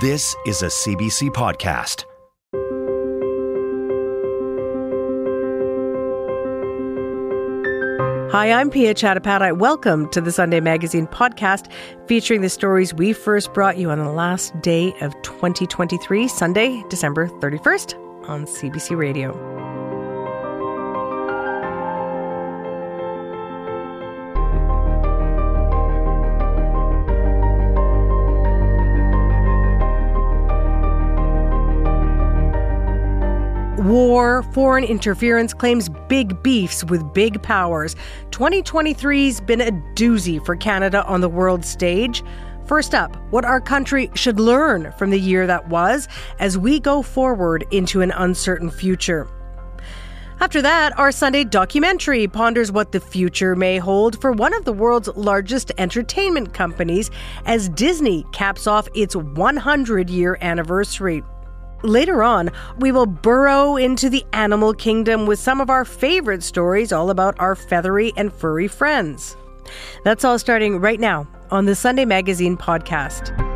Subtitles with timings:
[0.00, 2.04] This is a CBC podcast.
[8.30, 9.56] Hi, I'm Piya Chattopadhyay.
[9.56, 11.72] Welcome to the Sunday Magazine podcast
[12.06, 17.28] featuring the stories we first brought you on the last day of 2023, Sunday, December
[17.28, 19.65] 31st on CBC Radio.
[33.88, 37.96] War, foreign interference claims big beefs with big powers.
[38.30, 42.22] 2023's been a doozy for Canada on the world stage.
[42.66, 47.02] First up, what our country should learn from the year that was as we go
[47.02, 49.28] forward into an uncertain future.
[50.38, 54.72] After that, our Sunday documentary ponders what the future may hold for one of the
[54.72, 57.10] world's largest entertainment companies
[57.46, 61.22] as Disney caps off its 100 year anniversary.
[61.82, 66.92] Later on, we will burrow into the animal kingdom with some of our favorite stories
[66.92, 69.36] all about our feathery and furry friends.
[70.04, 73.55] That's all starting right now on the Sunday Magazine podcast.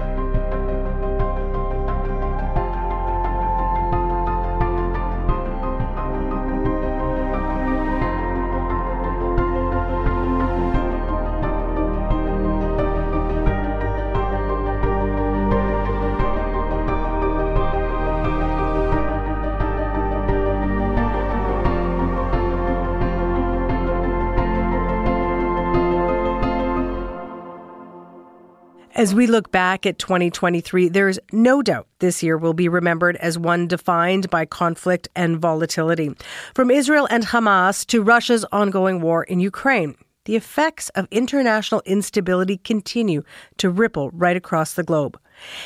[29.00, 33.38] As we look back at 2023, there's no doubt this year will be remembered as
[33.38, 36.14] one defined by conflict and volatility.
[36.54, 39.94] From Israel and Hamas to Russia's ongoing war in Ukraine,
[40.26, 43.22] the effects of international instability continue
[43.56, 45.18] to ripple right across the globe.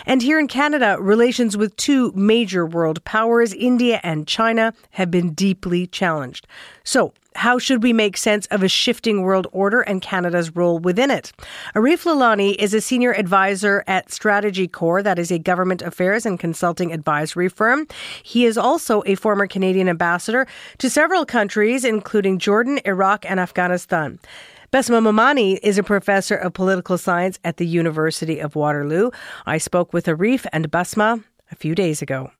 [0.06, 5.34] And here in Canada, relations with two major world powers, India and China, have been
[5.34, 6.46] deeply challenged.
[6.84, 11.10] So, how should we make sense of a shifting world order and Canada's role within
[11.10, 11.32] it?
[11.74, 16.92] Arif Lalani is a senior advisor at StrategyCorp, that is a government affairs and consulting
[16.92, 17.86] advisory firm.
[18.22, 20.46] He is also a former Canadian ambassador
[20.78, 24.18] to several countries, including Jordan, Iraq, and Afghanistan.
[24.72, 29.10] Bessma Momani is a professor of political science at the University of Waterloo.
[29.46, 31.22] I spoke with Arif and Bessma
[31.52, 32.32] a few days ago.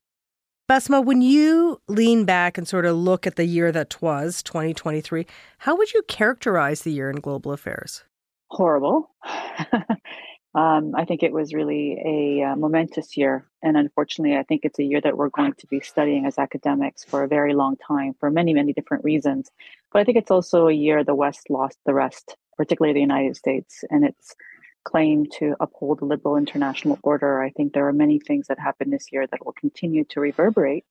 [0.67, 5.27] Bessma, when you lean back and sort of look at the year that was 2023,
[5.59, 8.03] how would you characterize the year in global affairs?
[8.49, 9.11] Horrible.
[10.55, 13.47] um, I think it was really a uh, momentous year.
[13.63, 17.05] And unfortunately, I think it's a year that we're going to be studying as academics
[17.05, 19.51] for a very long time for many, many different reasons.
[19.93, 23.37] But I think it's also a year the West lost the rest, particularly the United
[23.37, 23.85] States.
[23.91, 24.35] And it's
[24.85, 27.43] claim to uphold the liberal international order.
[27.43, 30.85] I think there are many things that happened this year that will continue to reverberate,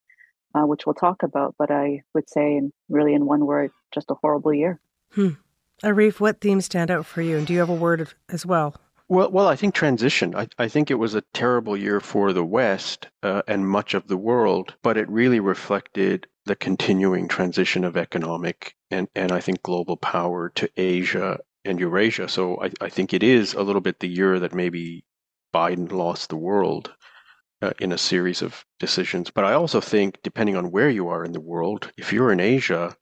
[0.55, 1.55] uh, which we'll talk about.
[1.57, 4.79] But I would say, in, really in one word, just a horrible year.
[5.11, 5.29] Hmm.
[5.83, 7.37] Arif, what themes stand out for you?
[7.37, 8.75] And do you have a word as well?
[9.09, 10.33] Well, well, I think transition.
[10.33, 14.07] I, I think it was a terrible year for the West uh, and much of
[14.07, 19.61] the world, but it really reflected the continuing transition of economic and, and I think
[19.63, 22.27] global power to Asia and Eurasia.
[22.27, 25.05] So I, I think it is a little bit the year that maybe
[25.53, 26.93] Biden lost the world
[27.61, 29.31] uh, in a series of decisions.
[29.31, 32.39] But I also think, depending on where you are in the world, if you're in
[32.39, 32.95] Asia,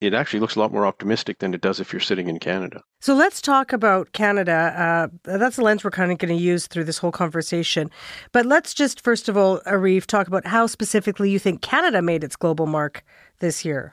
[0.00, 2.82] it actually looks a lot more optimistic than it does if you're sitting in Canada.
[3.00, 5.10] So let's talk about Canada.
[5.24, 7.90] Uh, that's the lens we're kind of going to use through this whole conversation.
[8.32, 12.22] But let's just, first of all, Arif, talk about how specifically you think Canada made
[12.22, 13.04] its global mark
[13.40, 13.92] this year.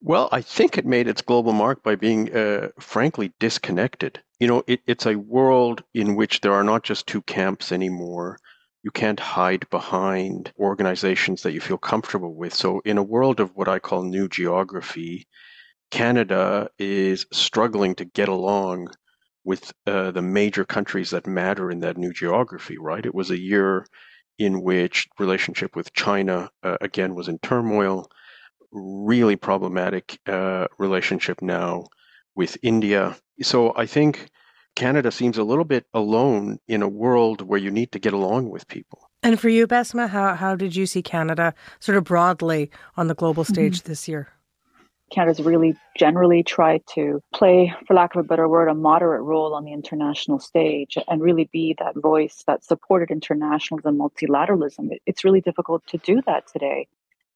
[0.00, 4.22] Well, I think it made its global mark by being, uh, frankly, disconnected.
[4.40, 8.38] You know, it, it's a world in which there are not just two camps anymore.
[8.82, 12.54] You can't hide behind organizations that you feel comfortable with.
[12.54, 15.26] So, in a world of what I call new geography,
[15.90, 18.88] Canada is struggling to get along
[19.44, 23.04] with uh, the major countries that matter in that new geography, right?
[23.04, 23.86] It was a year
[24.38, 28.10] in which relationship with China, uh, again, was in turmoil
[28.72, 31.86] really problematic uh, relationship now
[32.34, 33.16] with India.
[33.42, 34.28] So I think
[34.76, 38.50] Canada seems a little bit alone in a world where you need to get along
[38.50, 39.10] with people.
[39.22, 43.14] And for you, Bessma, how, how did you see Canada sort of broadly on the
[43.14, 43.54] global mm-hmm.
[43.54, 43.88] stage mm-hmm.
[43.88, 44.28] this year?
[45.10, 49.54] Canada's really generally tried to play, for lack of a better word, a moderate role
[49.54, 54.90] on the international stage and really be that voice that supported internationalism and multilateralism.
[55.06, 56.88] It's really difficult to do that today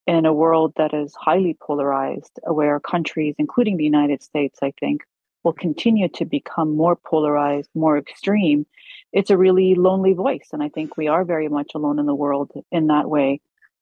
[0.06, 5.02] in a world that is highly polarized, where countries, including the United States, I think,
[5.44, 8.67] will continue to become more polarized, more extreme.
[9.12, 10.49] It's a really lonely voice.
[10.52, 13.41] And I think we are very much alone in the world in that way.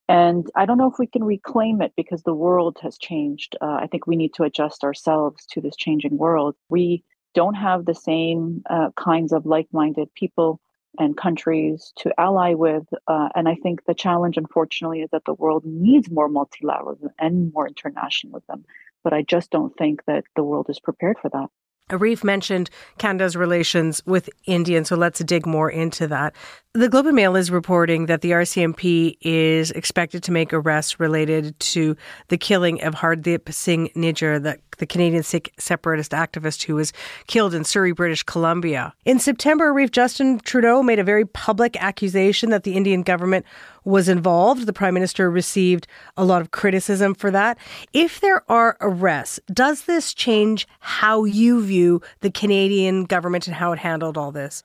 [0.09, 3.57] And I don't know if we can reclaim it because the world has changed.
[3.61, 6.57] Uh, I think we need to adjust ourselves to this changing world.
[6.71, 7.05] We
[7.35, 10.61] don't have the same uh, kinds of like minded people
[10.99, 12.85] and countries to ally with.
[13.07, 17.53] Uh, and I think the challenge, unfortunately, is that the world needs more multilateralism and
[17.53, 18.65] more internationalism.
[19.05, 21.49] But I just don't think that the world is prepared for that.
[21.91, 22.69] Arif mentioned
[22.99, 26.35] Canada's relations with India, and so let's dig more into that.
[26.79, 31.59] The Globe and Mail is reporting that the RCMP is expected to make arrests related
[31.59, 31.97] to
[32.29, 36.93] the killing of Hardeep Singh Nijjar, the, the Canadian Sikh separatist activist who was
[37.27, 38.95] killed in Surrey, British Columbia.
[39.05, 43.45] In September, Arif Justin Trudeau made a very public accusation that the Indian government
[43.83, 44.67] was involved.
[44.67, 47.59] The Prime Minister received a lot of criticism for that.
[47.93, 53.73] If there are arrests, does this change how you view the Canadian government and how
[53.73, 54.63] it handled all this?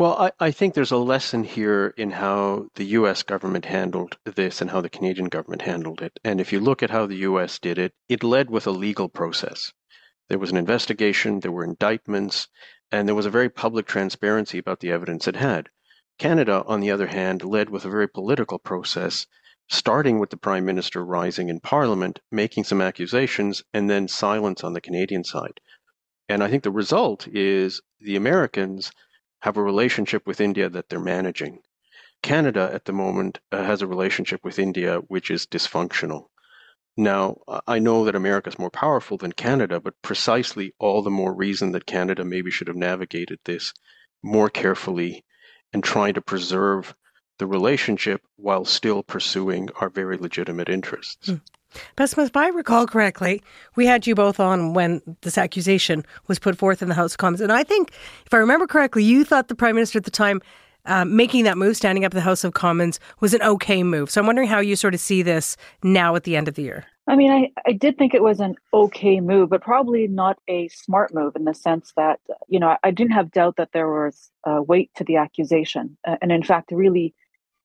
[0.00, 4.62] Well, I, I, think there's a lesson here in how the US government handled this
[4.62, 6.18] and how the Canadian government handled it.
[6.24, 9.10] And if you look at how the US did it, it led with a legal
[9.10, 9.74] process.
[10.30, 12.48] There was an investigation, there were indictments,
[12.90, 15.68] and there was a very public transparency about the evidence it had.
[16.16, 19.26] Canada, on the other hand, led with a very political process,
[19.68, 24.72] starting with the Prime Minister rising in Parliament, making some accusations, and then silence on
[24.72, 25.60] the Canadian side.
[26.26, 28.92] And I think the result is the Americans
[29.40, 31.60] have a relationship with India that they're managing.
[32.22, 36.26] Canada at the moment uh, has a relationship with India which is dysfunctional.
[36.96, 41.32] Now, I know that America is more powerful than Canada, but precisely all the more
[41.32, 43.72] reason that Canada maybe should have navigated this
[44.22, 45.24] more carefully
[45.72, 46.94] and trying to preserve
[47.38, 51.30] the relationship while still pursuing our very legitimate interests.
[51.30, 51.40] Mm.
[51.96, 53.42] Bessma, if I recall correctly,
[53.76, 57.18] we had you both on when this accusation was put forth in the House of
[57.18, 57.40] Commons.
[57.40, 57.92] And I think,
[58.26, 60.40] if I remember correctly, you thought the Prime Minister at the time
[60.86, 64.10] um, making that move, standing up at the House of Commons, was an okay move.
[64.10, 66.62] So I'm wondering how you sort of see this now at the end of the
[66.62, 66.86] year.
[67.06, 70.68] I mean, I, I did think it was an okay move, but probably not a
[70.68, 74.30] smart move in the sense that, you know, I didn't have doubt that there was
[74.44, 75.96] uh, weight to the accusation.
[76.06, 77.14] Uh, and in fact, really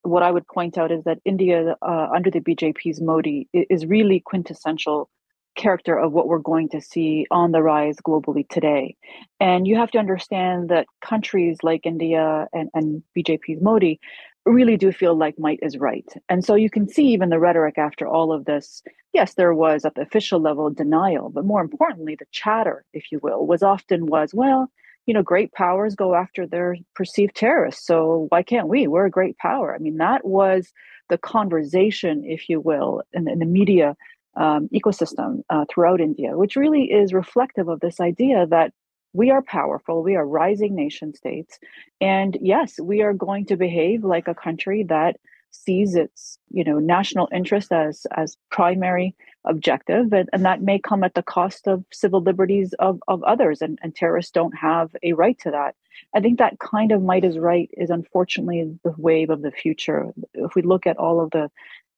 [0.05, 4.19] what I would point out is that India, uh, under the BJP's Modi, is really
[4.19, 5.09] quintessential
[5.55, 8.95] character of what we're going to see on the rise globally today.
[9.39, 13.99] And you have to understand that countries like India and, and BJP's Modi
[14.45, 16.05] really do feel like might is right.
[16.29, 18.83] And so you can see even the rhetoric after all of this.
[19.13, 23.19] Yes, there was at the official level denial, but more importantly, the chatter, if you
[23.23, 24.69] will, was often was, well,
[25.05, 27.85] you know, great powers go after their perceived terrorists.
[27.85, 28.87] So why can't we?
[28.87, 29.75] We're a great power.
[29.75, 30.71] I mean, that was
[31.09, 33.95] the conversation, if you will, in, in the media
[34.35, 38.73] um, ecosystem uh, throughout India, which really is reflective of this idea that
[39.13, 41.57] we are powerful, we are rising nation states,
[42.01, 45.15] and yes, we are going to behave like a country that
[45.63, 51.03] sees its you know national interest as as primary objective and, and that may come
[51.03, 55.13] at the cost of civil liberties of, of others and, and terrorists don't have a
[55.13, 55.75] right to that.
[56.15, 60.07] I think that kind of might is right is unfortunately the wave of the future.
[60.33, 61.49] If we look at all of the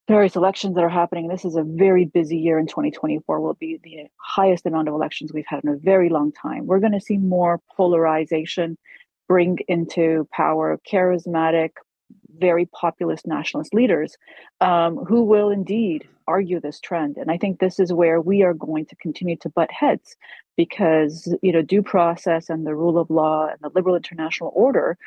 [0.08, 3.80] various elections that are happening this is a very busy year in 2024 will be
[3.84, 6.66] the highest amount of elections we've had in a very long time.
[6.66, 8.78] We're going to see more polarization
[9.28, 11.72] bring into power charismatic
[12.38, 14.16] very populist nationalist leaders
[14.62, 17.18] um, who will indeed argue this trend.
[17.18, 20.16] And I think this is where we are going to continue to butt heads
[20.58, 24.98] because, you know, due process and the rule of law and the liberal international order,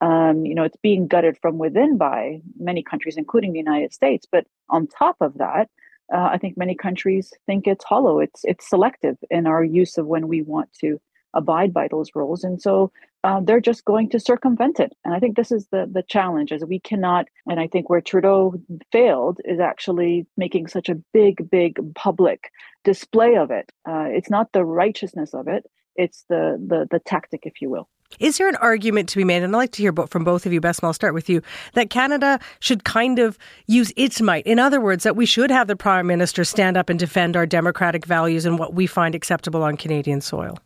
[0.00, 4.26] um, you know, it's being gutted from within by many countries, including the United States.
[4.30, 5.68] But on top of that,
[6.12, 8.20] uh, I think many countries think it's hollow.
[8.20, 11.00] It's it's selective in our use of when we want to
[11.34, 12.90] abide by those rules and so
[13.24, 16.52] uh, they're just going to circumvent it and i think this is the the challenge
[16.52, 18.54] is we cannot and i think where trudeau
[18.92, 22.50] failed is actually making such a big big public
[22.84, 25.64] display of it uh, it's not the righteousness of it
[25.96, 29.42] it's the the the tactic if you will is there an argument to be made,
[29.42, 31.42] and I'd like to hear from both of you, Bessma, I'll start with you,
[31.74, 34.46] that Canada should kind of use its might?
[34.46, 37.46] In other words, that we should have the Prime Minister stand up and defend our
[37.46, 40.58] democratic values and what we find acceptable on Canadian soil?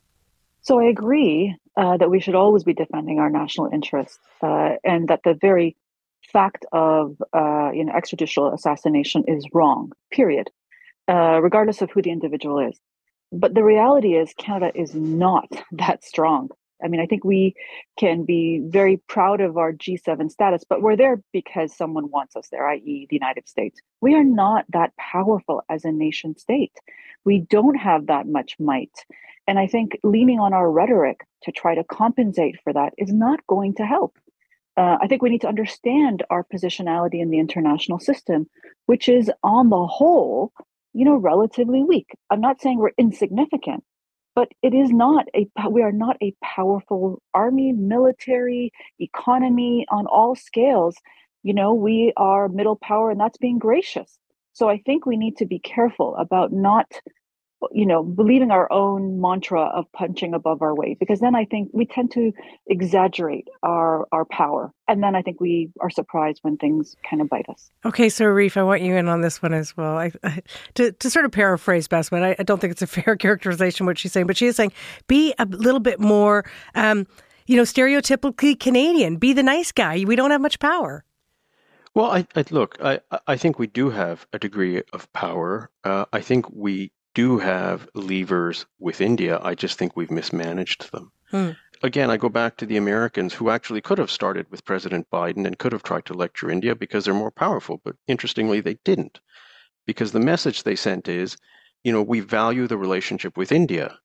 [0.61, 1.55] So I agree.
[1.77, 5.75] Uh, that we should always be defending our national interests, uh, and that the very
[6.31, 9.91] fact of uh, you know extrajudicial assassination is wrong.
[10.11, 10.49] Period,
[11.07, 12.79] uh, regardless of who the individual is.
[13.31, 16.49] But the reality is, Canada is not that strong.
[16.83, 17.55] I mean, I think we
[17.97, 22.49] can be very proud of our G7 status, but we're there because someone wants us
[22.51, 23.79] there, i.e., the United States.
[24.01, 26.73] We are not that powerful as a nation state.
[27.25, 28.91] We don't have that much might.
[29.47, 33.45] And I think leaning on our rhetoric to try to compensate for that is not
[33.47, 34.17] going to help.
[34.75, 38.47] Uh, I think we need to understand our positionality in the international system,
[38.87, 40.51] which is on the whole,
[40.93, 42.07] you know, relatively weak.
[42.29, 43.83] I'm not saying we're insignificant,
[44.35, 50.35] but it is not a we are not a powerful army, military, economy on all
[50.35, 50.95] scales.
[51.43, 54.17] You know, we are middle power, and that's being gracious.
[54.53, 56.99] So I think we need to be careful about not
[57.71, 61.69] you know believing our own mantra of punching above our weight because then i think
[61.73, 62.31] we tend to
[62.67, 64.73] exaggerate our our power.
[64.87, 67.71] And then i think we are surprised when things kind of bite us.
[67.85, 69.97] Okay so Arif, i want you in on this one as well.
[69.97, 70.41] I, I,
[70.75, 73.97] to, to sort of paraphrase Bessma I, I, don't think it's a fair characterization what
[73.97, 74.73] she's saying but she is saying
[75.07, 77.07] be a little bit more um,
[77.47, 79.17] you know stereotypically canadian.
[79.17, 80.03] Be the nice guy.
[80.05, 81.03] We don't have much power.
[81.95, 82.77] Well, I, I, look.
[82.83, 85.69] I, I think we do have a degree of power.
[85.83, 89.39] Uh, I think we do have levers with India.
[89.41, 91.11] I just think we've mismanaged them.
[91.29, 91.51] Hmm.
[91.81, 95.45] Again, I go back to the Americans who actually could have started with President Biden
[95.45, 97.81] and could have tried to lecture India because they're more powerful.
[97.83, 99.19] But interestingly, they didn't.
[99.85, 101.35] Because the message they sent is,
[101.83, 103.99] you know, we value the relationship with India.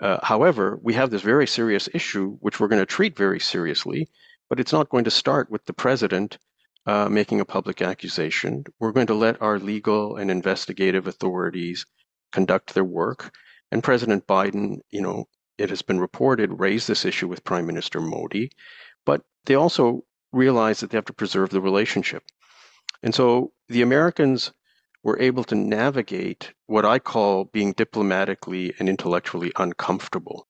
[0.00, 4.08] Uh, however, we have this very serious issue, which we're going to treat very seriously,
[4.48, 6.38] but it's not going to start with the president
[6.86, 8.64] uh, making a public accusation.
[8.80, 11.86] We're going to let our legal and investigative authorities
[12.34, 13.32] conduct their work.
[13.70, 15.26] And President Biden, you know,
[15.56, 18.50] it has been reported, raised this issue with Prime Minister Modi,
[19.06, 22.24] but they also realize that they have to preserve the relationship.
[23.04, 24.52] And so the Americans
[25.04, 30.48] were able to navigate what I call being diplomatically and intellectually uncomfortable.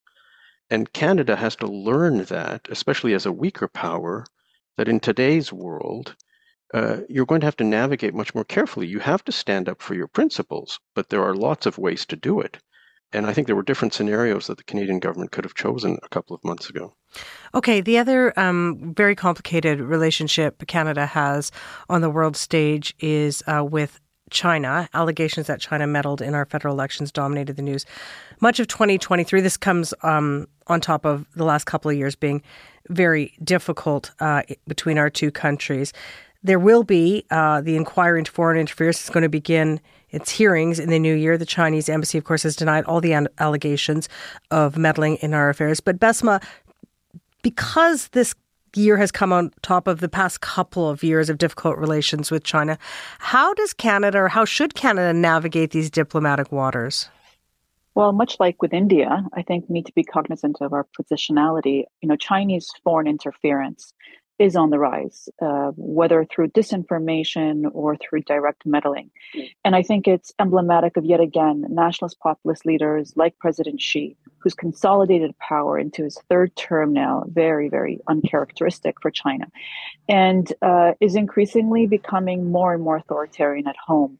[0.71, 4.25] And Canada has to learn that, especially as a weaker power,
[4.79, 6.17] that in today's world,
[6.73, 8.87] uh, you're going to have to navigate much more carefully.
[8.87, 12.17] You have to stand up for your principles, but there are lots of ways to
[12.17, 12.59] do it.
[13.13, 16.09] And I think there were different scenarios that the Canadian government could have chosen a
[16.09, 16.95] couple of months ago.
[17.55, 21.53] Okay, the other um, very complicated relationship Canada has
[21.89, 24.89] on the world stage is uh, with China.
[24.95, 27.87] Allegations that China meddled in our federal elections dominated the news.
[28.41, 32.43] Much of 2023, this comes um, on top of the last couple of years being
[32.89, 35.93] very difficult uh, between our two countries.
[36.45, 40.79] There will be uh, the inquiry into foreign interference is going to begin its hearings
[40.79, 41.39] in the new year.
[41.39, 44.09] The Chinese embassy, of course, has denied all the allegations
[44.51, 45.81] of meddling in our affairs.
[45.81, 46.45] But Bessma,
[47.43, 48.35] because this
[48.77, 52.45] year has come on top of the past couple of years of difficult relations with
[52.45, 52.79] China,
[53.19, 57.09] how does Canada or how should Canada navigate these diplomatic waters?
[57.95, 61.85] Well, much like with India, I think we need to be cognizant of our positionality.
[62.03, 63.93] You know, Chinese foreign interference
[64.39, 69.11] is on the rise, uh, whether through disinformation or through direct meddling.
[69.35, 69.51] Mm.
[69.65, 74.55] And I think it's emblematic of yet again nationalist populist leaders like President Xi, who's
[74.55, 79.47] consolidated power into his third term now, very, very uncharacteristic for China,
[80.09, 84.19] and uh, is increasingly becoming more and more authoritarian at home.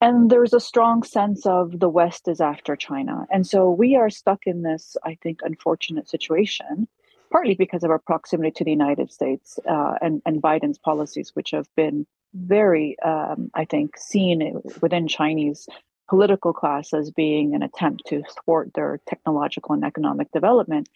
[0.00, 3.26] And there's a strong sense of the West is after China.
[3.30, 6.86] And so we are stuck in this, I think, unfortunate situation
[7.30, 11.50] partly because of our proximity to the United States uh, and, and Biden's policies, which
[11.50, 15.68] have been very, um, I think, seen within Chinese
[16.08, 20.88] political class as being an attempt to thwart their technological and economic development.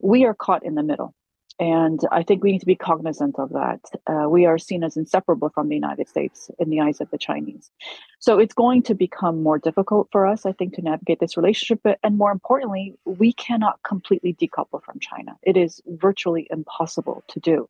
[0.00, 1.14] We are caught in the middle.
[1.58, 3.80] And I think we need to be cognizant of that.
[4.06, 7.16] Uh, we are seen as inseparable from the United States in the eyes of the
[7.16, 7.70] Chinese.
[8.18, 11.80] So it's going to become more difficult for us, I think, to navigate this relationship.
[11.82, 15.38] But, and more importantly, we cannot completely decouple from China.
[15.42, 17.68] It is virtually impossible to do.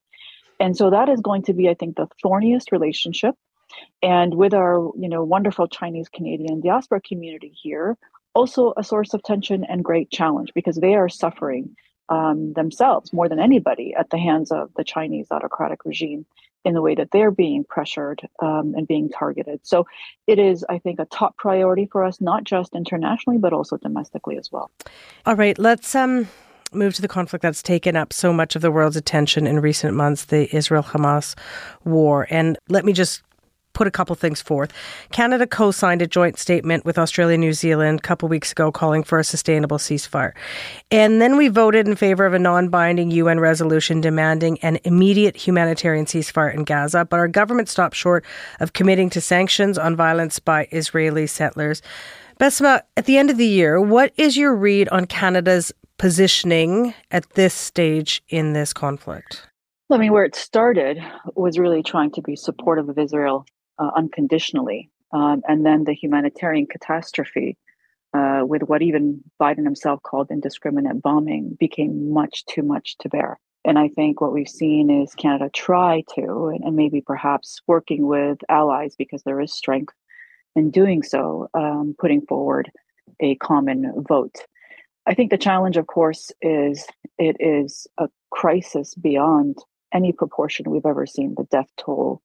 [0.59, 3.37] And so that is going to be, I think, the thorniest relationship.
[4.03, 7.97] And with our, you know, wonderful Chinese Canadian diaspora community here,
[8.35, 11.77] also a source of tension and great challenge because they are suffering
[12.09, 16.27] um, themselves more than anybody at the hands of the Chinese autocratic regime
[16.65, 19.61] in the way that they're being pressured um, and being targeted.
[19.63, 19.87] So
[20.27, 24.37] it is, I think, a top priority for us, not just internationally, but also domestically
[24.37, 24.71] as well.
[25.25, 26.29] All right, let's um,
[26.73, 29.95] move to the conflict that's taken up so much of the world's attention in recent
[29.95, 31.37] months the Israel Hamas
[31.85, 32.27] war.
[32.31, 33.23] And let me just
[33.77, 34.73] put a couple things forth.
[35.13, 38.73] Canada co signed a joint statement with Australia and New Zealand a couple weeks ago
[38.73, 40.33] calling for a sustainable ceasefire.
[40.91, 45.37] And then we voted in favor of a non binding UN resolution demanding an immediate
[45.37, 47.05] humanitarian ceasefire in Gaza.
[47.05, 48.25] But our government stopped short
[48.61, 51.83] of committing to sanctions on violence by Israeli settlers.
[52.41, 57.29] Bessma, at the end of the year, what is your read on Canada's positioning at
[57.35, 59.47] this stage in this conflict?
[59.91, 60.99] I mean, where it started
[61.35, 63.47] was really trying to be supportive of Israel
[63.79, 64.91] uh, unconditionally.
[65.13, 67.57] Um, and then the humanitarian catastrophe,
[68.13, 73.39] uh, with what even Biden himself called indiscriminate bombing, became much too much to bear.
[73.65, 78.07] And I think what we've seen is Canada try to, and, and maybe perhaps working
[78.07, 79.95] with allies because there is strength
[80.55, 82.71] in doing so, um, putting forward
[83.21, 84.37] a common vote.
[85.07, 86.87] I think the challenge, of course, is
[87.19, 89.59] it is a crisis beyond
[89.93, 91.35] any proportion we've ever seen.
[91.37, 92.23] The death toll,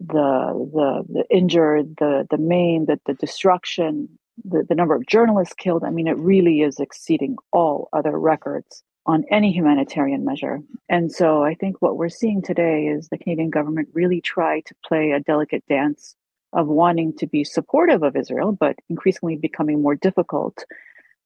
[0.00, 4.08] the the the injured, the the maim, the the destruction,
[4.44, 5.84] the, the number of journalists killed.
[5.84, 10.60] I mean, it really is exceeding all other records on any humanitarian measure.
[10.88, 14.74] And so I think what we're seeing today is the Canadian government really try to
[14.86, 16.14] play a delicate dance
[16.52, 20.64] of wanting to be supportive of Israel, but increasingly becoming more difficult.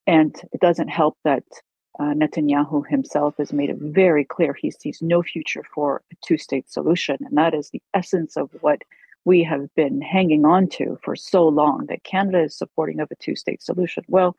[0.06, 1.44] And it doesn't help that
[1.98, 6.38] uh, Netanyahu himself has made it very clear he sees no future for a two
[6.38, 7.16] state solution.
[7.20, 8.82] And that is the essence of what
[9.24, 13.16] we have been hanging on to for so long that Canada is supporting of a
[13.16, 14.04] two state solution.
[14.08, 14.36] Well,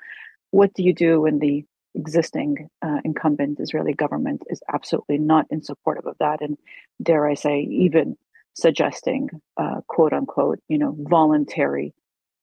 [0.52, 5.64] what do you do when the existing uh, incumbent Israeli government is absolutely not in
[5.64, 6.42] support of that?
[6.42, 6.58] And
[7.02, 8.18] dare I say, even
[8.54, 11.94] suggesting, uh, quote unquote, you know, voluntary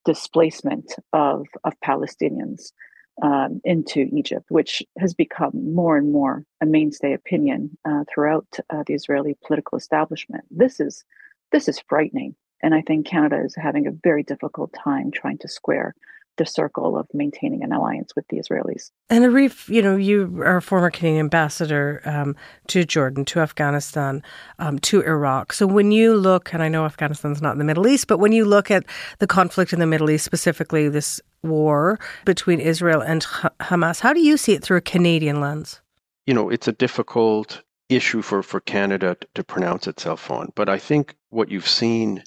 [0.05, 2.73] displacement of of Palestinians
[3.21, 8.83] um, into Egypt, which has become more and more a mainstay opinion uh, throughout uh,
[8.87, 10.45] the Israeli political establishment.
[10.51, 11.05] This is
[11.51, 15.49] this is frightening, and I think Canada is having a very difficult time trying to
[15.49, 15.95] square
[16.39, 18.91] the circle of maintaining an alliance with the Israelis.
[19.11, 22.37] And Arif, you know, you are a former Canadian ambassador um,
[22.69, 24.23] to Jordan, to Afghanistan,
[24.59, 25.53] um, to Iraq.
[25.53, 28.33] So when you look, and I know Afghanistan's not in the Middle East, but when
[28.33, 28.85] you look at
[29.19, 33.23] the conflict in the Middle East, specifically this war between Israel and
[33.61, 35.81] Hamas, how do you see it through a Canadian lens?
[36.27, 40.53] You know, it's a difficult issue for, for Canada to pronounce itself on.
[40.55, 42.23] But I think what you've seen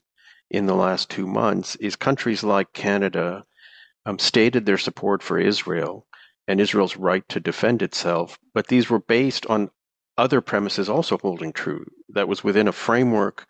[0.52, 3.44] in the last two months is countries like Canada
[4.20, 6.06] stated their support for Israel
[6.48, 9.72] and Israel's right to defend itself, but these were based on
[10.18, 11.86] other premises also holding true.
[12.10, 13.46] That was within a framework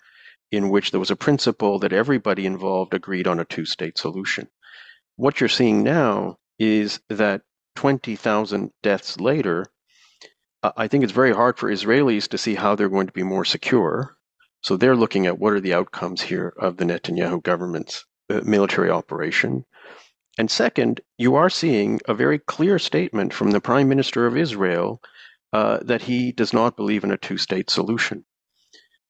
[0.52, 4.48] in which there was a principle that everybody involved agreed on a two state solution.
[5.18, 7.41] What you're seeing now is that
[7.76, 9.65] 20,000 deaths later,
[10.63, 13.46] I think it's very hard for Israelis to see how they're going to be more
[13.46, 14.15] secure.
[14.62, 18.89] So they're looking at what are the outcomes here of the Netanyahu government's uh, military
[18.89, 19.65] operation.
[20.38, 25.02] And second, you are seeing a very clear statement from the Prime Minister of Israel
[25.54, 28.26] uh, that he does not believe in a two state solution.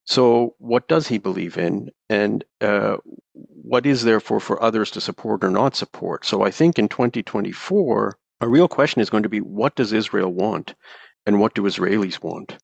[0.04, 1.90] So, what does he believe in?
[2.08, 2.98] And uh,
[3.32, 6.24] what is there for, for others to support or not support?
[6.24, 10.32] So, I think in 2024, a real question is going to be what does Israel
[10.32, 10.74] want?
[11.26, 12.58] And what do Israelis want?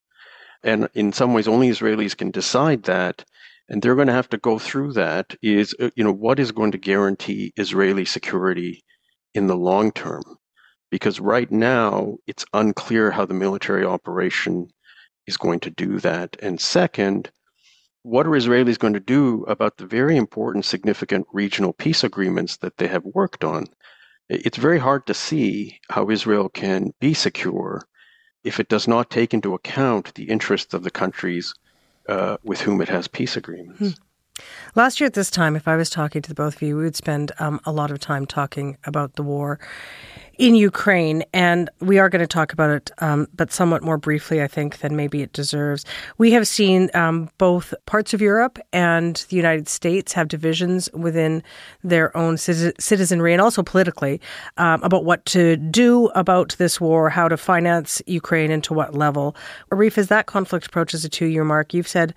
[0.62, 3.24] And in some ways, only Israelis can decide that
[3.72, 6.52] and they're going to have to go through that is uh, you know what is
[6.52, 8.84] going to guarantee israeli security
[9.34, 10.22] in the long term?
[10.90, 14.68] Because right now it's unclear how the military operation
[15.26, 16.36] is going to do that.
[16.42, 17.32] And second
[18.02, 22.76] what are israelis going to do about the very important significant regional peace agreements that
[22.76, 23.64] they have worked on?
[24.28, 27.80] It's very hard to see how israel can be secure
[28.44, 31.54] if it does not take into account the interests of the countries
[32.12, 33.78] uh, with whom it has peace agreements.
[33.78, 34.42] Hmm.
[34.74, 36.84] Last year at this time, if I was talking to the both of you, we
[36.84, 39.58] would spend um, a lot of time talking about the war
[40.38, 44.42] in Ukraine, and we are going to talk about it, um, but somewhat more briefly,
[44.42, 45.84] I think, than maybe it deserves.
[46.18, 51.42] We have seen um, both parts of Europe and the United States have divisions within
[51.84, 54.20] their own citizenry and also politically
[54.56, 58.94] um, about what to do about this war, how to finance Ukraine, and to what
[58.94, 59.36] level.
[59.70, 62.14] Arif, as that conflict approaches a two year mark, you've said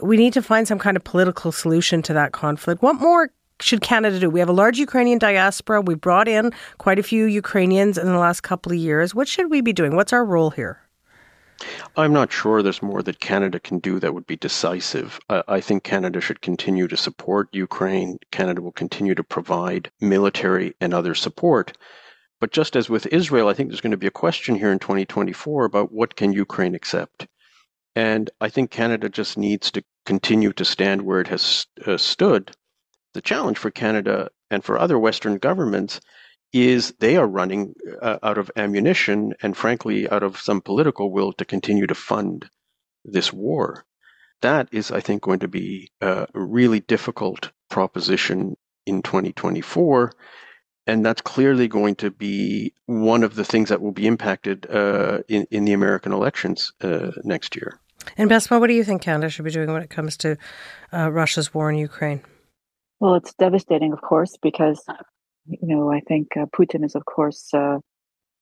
[0.00, 2.82] we need to find some kind of political solution to that conflict.
[2.82, 4.30] What more should Canada do?
[4.30, 5.80] We have a large Ukrainian diaspora.
[5.80, 9.14] We brought in quite a few Ukrainians in the last couple of years.
[9.14, 9.94] What should we be doing?
[9.94, 10.80] What's our role here?
[11.96, 15.20] I'm not sure there's more that Canada can do that would be decisive.
[15.30, 18.18] I think Canada should continue to support Ukraine.
[18.32, 21.78] Canada will continue to provide military and other support.
[22.40, 24.80] But just as with Israel, I think there's going to be a question here in
[24.80, 27.28] 2024 about what can Ukraine accept.
[27.94, 32.50] And I think Canada just needs to continue to stand where it has uh, stood,
[33.14, 36.00] the challenge for Canada and for other Western governments
[36.52, 41.32] is they are running uh, out of ammunition and, frankly, out of some political will
[41.32, 42.48] to continue to fund
[43.04, 43.84] this war.
[44.42, 50.12] That is, I think, going to be a really difficult proposition in 2024.
[50.86, 55.20] And that's clearly going to be one of the things that will be impacted uh,
[55.28, 57.80] in, in the American elections uh, next year.
[58.18, 60.36] And Bessma, what do you think Canada should be doing when it comes to
[60.92, 62.20] uh, Russia's war in Ukraine?
[63.00, 64.82] Well, it's devastating, of course, because
[65.46, 67.78] you know, I think uh, Putin is, of course, uh,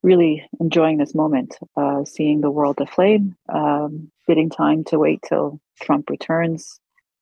[0.01, 5.59] really enjoying this moment, uh, seeing the world aflame, um, bidding time to wait till
[5.81, 6.79] Trump returns.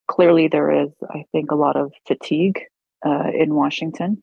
[0.08, 2.62] Clearly, there is, I think, a lot of fatigue
[3.06, 4.22] uh, in Washington.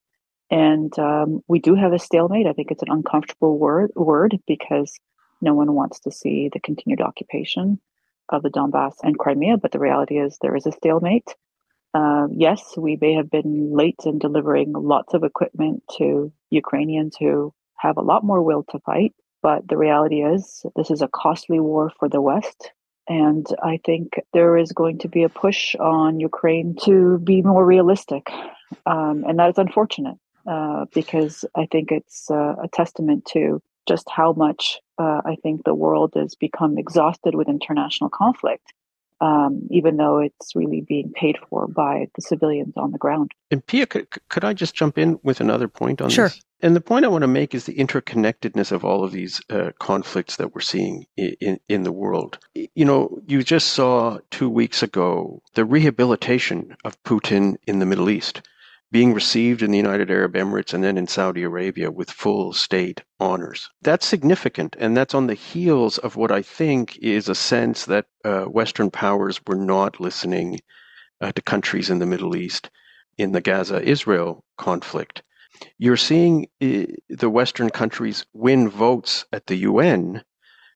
[0.51, 2.47] And um, we do have a stalemate.
[2.47, 4.93] I think it's an uncomfortable word, word because
[5.41, 7.81] no one wants to see the continued occupation
[8.29, 9.59] of the Donbass and Crimea.
[9.59, 11.35] But the reality is, there is a stalemate.
[11.95, 17.53] Uh, yes, we may have been late in delivering lots of equipment to Ukrainians who
[17.77, 19.15] have a lot more will to fight.
[19.43, 22.73] But the reality is, this is a costly war for the West.
[23.09, 27.65] And I think there is going to be a push on Ukraine to be more
[27.65, 28.29] realistic.
[28.85, 34.09] Um, and that is unfortunate uh, because I think it's uh, a testament to just
[34.11, 38.75] how much uh, I think the world has become exhausted with international conflict
[39.21, 43.33] um, even though it's really being paid for by the civilians on the ground.
[43.51, 46.29] And Piya, could, could I just jump in with another point on sure.
[46.29, 46.41] this?
[46.61, 49.71] And the point I want to make is the interconnectedness of all of these uh,
[49.79, 52.39] conflicts that we're seeing in, in, in the world.
[52.55, 58.11] You know, you just saw two weeks ago the rehabilitation of Putin in the Middle
[58.11, 58.43] East
[58.91, 63.03] being received in the United Arab Emirates and then in Saudi Arabia with full state
[63.21, 63.69] honors.
[63.83, 68.07] That's significant, and that's on the heels of what I think is a sense that
[68.25, 70.61] uh, Western powers were not listening
[71.21, 72.71] uh, to countries in the Middle East
[73.19, 75.23] in the Gaza Israel conflict.
[75.77, 80.23] You're seeing uh, the Western countries win votes at the UN,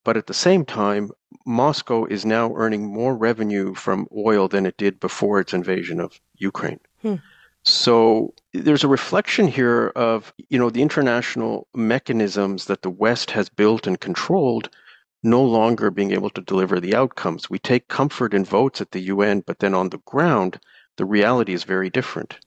[0.05, 1.11] but at the same time,
[1.47, 6.21] Moscow is now earning more revenue from oil than it did before its invasion of
[6.35, 6.81] Ukraine.
[7.01, 7.17] Hmm.
[7.65, 13.49] So there's a reflection here of, you know, the international mechanisms that the West has
[13.49, 14.69] built and controlled
[15.23, 17.49] no longer being able to deliver the outcomes.
[17.49, 20.59] We take comfort in votes at the UN, but then on the ground,
[20.97, 22.39] the reality is very different.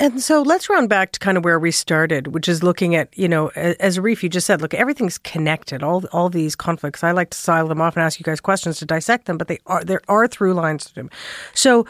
[0.00, 3.16] And so let's round back to kind of where we started, which is looking at,
[3.16, 5.82] you know, as Arif, you just said, look, everything's connected.
[5.82, 7.04] All all these conflicts.
[7.04, 9.46] I like to silo them off and ask you guys questions to dissect them, but
[9.46, 11.10] they are there are through lines to them.
[11.54, 11.86] So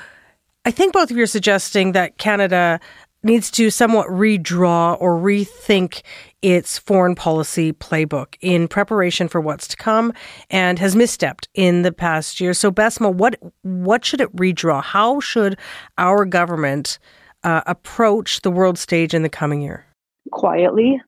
[0.64, 2.79] I think both of you are suggesting that Canada
[3.25, 6.03] needs to somewhat redraw or rethink
[6.40, 10.12] its foreign policy playbook in preparation for what's to come
[10.51, 12.55] and has misstepped in the past year.
[12.55, 14.83] So, Bessma, what what should it redraw?
[14.83, 15.59] How should
[15.98, 16.98] our government
[17.42, 19.85] uh, approach the world stage in the coming year?
[20.31, 21.01] Quietly,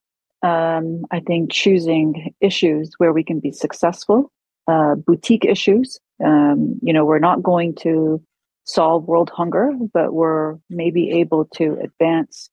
[0.43, 4.31] um, I think choosing issues where we can be successful,
[4.69, 5.99] uh, boutique issues.
[6.25, 8.21] Um, you know, we're not going to
[8.65, 12.51] solve world hunger, but we're maybe able to advance,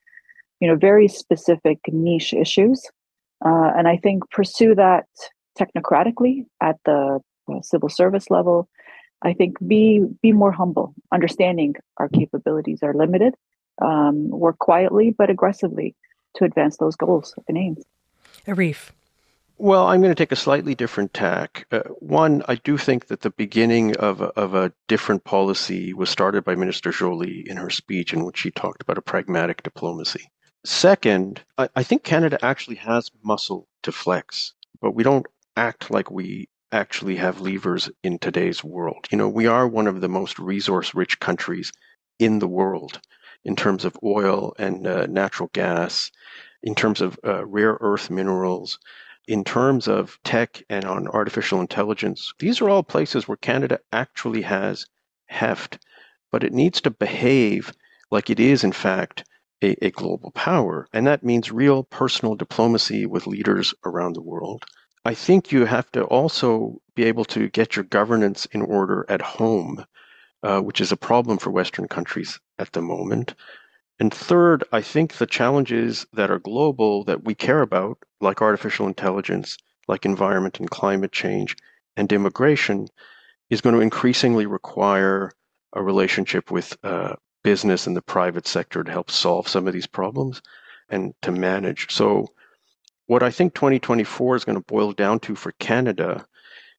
[0.60, 2.86] you know, very specific niche issues.
[3.44, 5.06] Uh, and I think pursue that
[5.60, 7.20] technocratically at the
[7.52, 8.70] uh, civil service level.
[9.24, 13.36] I think be be more humble, understanding our capabilities are limited.
[13.82, 15.96] Um, work quietly but aggressively
[16.36, 17.84] to advance those goals and aims.
[18.48, 18.92] Arif.
[19.62, 21.68] Well, I'm going to take a slightly different tack.
[21.72, 26.10] Uh, one, I do think that the beginning of a, of a different policy was
[26.10, 30.32] started by Minister Joly in her speech, in which she talked about a pragmatic diplomacy.
[30.66, 36.10] Second, I, I think Canada actually has muscle to flex, but we don't act like
[36.10, 39.06] we actually have levers in today's world.
[39.12, 41.72] You know, we are one of the most resource rich countries
[42.18, 43.00] in the world
[43.44, 46.10] in terms of oil and uh, natural gas,
[46.64, 48.80] in terms of uh, rare earth minerals
[49.28, 54.42] in terms of tech and on artificial intelligence, these are all places where Canada actually
[54.42, 54.86] has
[55.26, 55.78] heft,
[56.32, 57.72] but it needs to behave
[58.10, 59.24] like it is, in fact,
[59.64, 60.88] a, a, global power.
[60.92, 64.66] And that means real personal diplomacy with leaders around the world.
[65.06, 69.22] I think you have to also be able to get your governance in order at
[69.22, 69.86] home,
[70.44, 73.34] uh, which is a problem for Western countries at the moment.
[74.00, 78.88] And third, I think the challenges that are global that we care about, like artificial
[78.88, 79.58] intelligence,
[79.88, 81.56] like environment and climate change,
[81.98, 82.88] and immigration,
[83.50, 85.32] is going to increasingly require
[85.74, 89.88] a relationship with uh, business and the private sector to help solve some of these
[89.88, 90.42] problems
[90.90, 91.92] and to manage.
[91.92, 92.28] So,
[93.08, 96.26] what I think 2024 is going to boil down to for Canada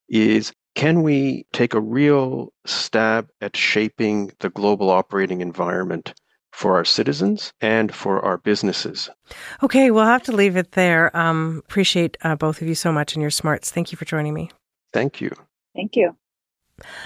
[0.09, 6.15] is can we take a real stab at shaping the global operating environment
[6.53, 9.11] for our citizens and for our businesses?
[9.63, 11.15] Okay, we'll have to leave it there.
[11.17, 13.71] Um, appreciate uh, both of you so much and your smarts.
[13.71, 14.51] Thank you for joining me.
[14.93, 15.31] Thank you.
[15.75, 16.17] Thank you.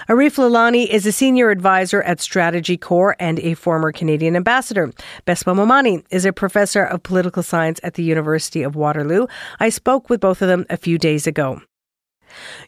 [0.09, 4.91] Arif Lalani is a senior advisor at StrategyCorp and a former Canadian ambassador.
[5.25, 9.27] Bessma Momani is a professor of political science at the University of Waterloo.
[9.59, 11.61] I spoke with both of them a few days ago.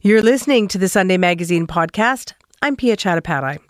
[0.02, 2.34] You're listening to the Sunday Magazine podcast.
[2.62, 3.69] I'm Piya Chattopadhyay.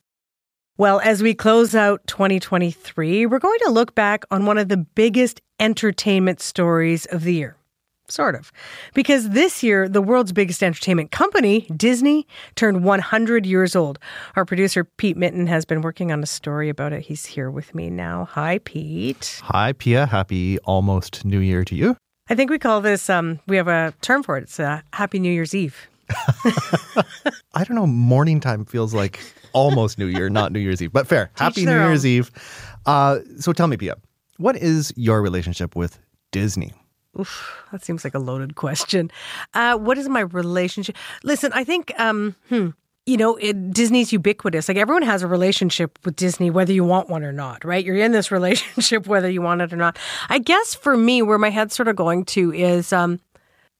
[0.80, 4.78] Well, as we close out 2023, we're going to look back on one of the
[4.78, 7.58] biggest entertainment stories of the year.
[8.08, 8.54] Sort of.
[8.94, 14.00] Because this year, the world's biggest entertainment company, Disney, turned 100 years old.
[14.38, 17.02] Our producer, Pete Mitton, has been working on a story about it.
[17.02, 18.30] He's here with me now.
[18.32, 19.42] Hi, Pete.
[19.44, 20.08] Hi, Piya.
[20.08, 21.98] Happy almost New Year to you.
[22.30, 24.44] I think we call this, um, we have a term for it.
[24.44, 25.90] It's uh, Happy New Year's Eve.
[27.54, 27.86] I don't know.
[27.86, 29.20] Morning time feels like
[29.54, 31.26] almost New Year, not New Year's Eve, but fair.
[31.28, 32.06] Teach Happy New their Year's.
[32.06, 32.32] Eve.
[32.86, 33.96] Uh, so tell me, Piya,
[34.38, 36.00] what is your relationship with
[36.32, 36.74] Disney?
[37.20, 39.12] Oof, that seems like a loaded question.
[39.54, 40.96] Uh, what is my relationship?
[41.24, 42.70] Listen, I think, um, hmm,
[43.06, 44.68] you know, it, Disney's ubiquitous.
[44.70, 47.84] Like everyone has a relationship with Disney, whether you want one or not, right?
[47.84, 49.98] You're in this relationship whether you want it or not.
[50.30, 53.20] I guess for me, where my head's sort of going to is, um,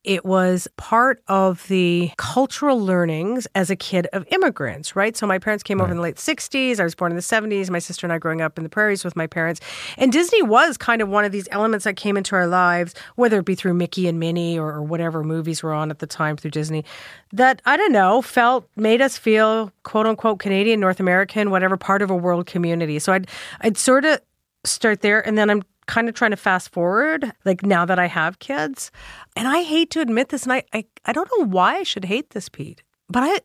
[0.10, 5.16] it was part of the cultural learnings as a kid of immigrants, right?
[5.16, 6.80] So my parents came over in the late 60s.
[6.80, 7.70] I was born in the 70s.
[7.70, 9.62] My sister and I growing up in the prairies with my parents.
[10.00, 13.38] And Disney was kind of one of these elements that came into our lives, whether
[13.38, 16.38] it be through Mickey and Minnie or, or whatever movies were on at the time
[16.38, 16.84] through Disney,
[17.32, 22.02] that I don't know, felt made us feel quote unquote Canadian, North American, whatever part
[22.02, 22.98] of a world community.
[22.98, 23.28] So I'd
[23.62, 24.20] I'd sort of
[24.64, 28.08] start there and then I'm kind of trying to fast forward like now that I
[28.08, 28.92] have kids.
[29.36, 32.06] And I hate to admit this and I I, I don't know why I should
[32.06, 32.84] hate this, Pete.
[33.10, 33.40] But I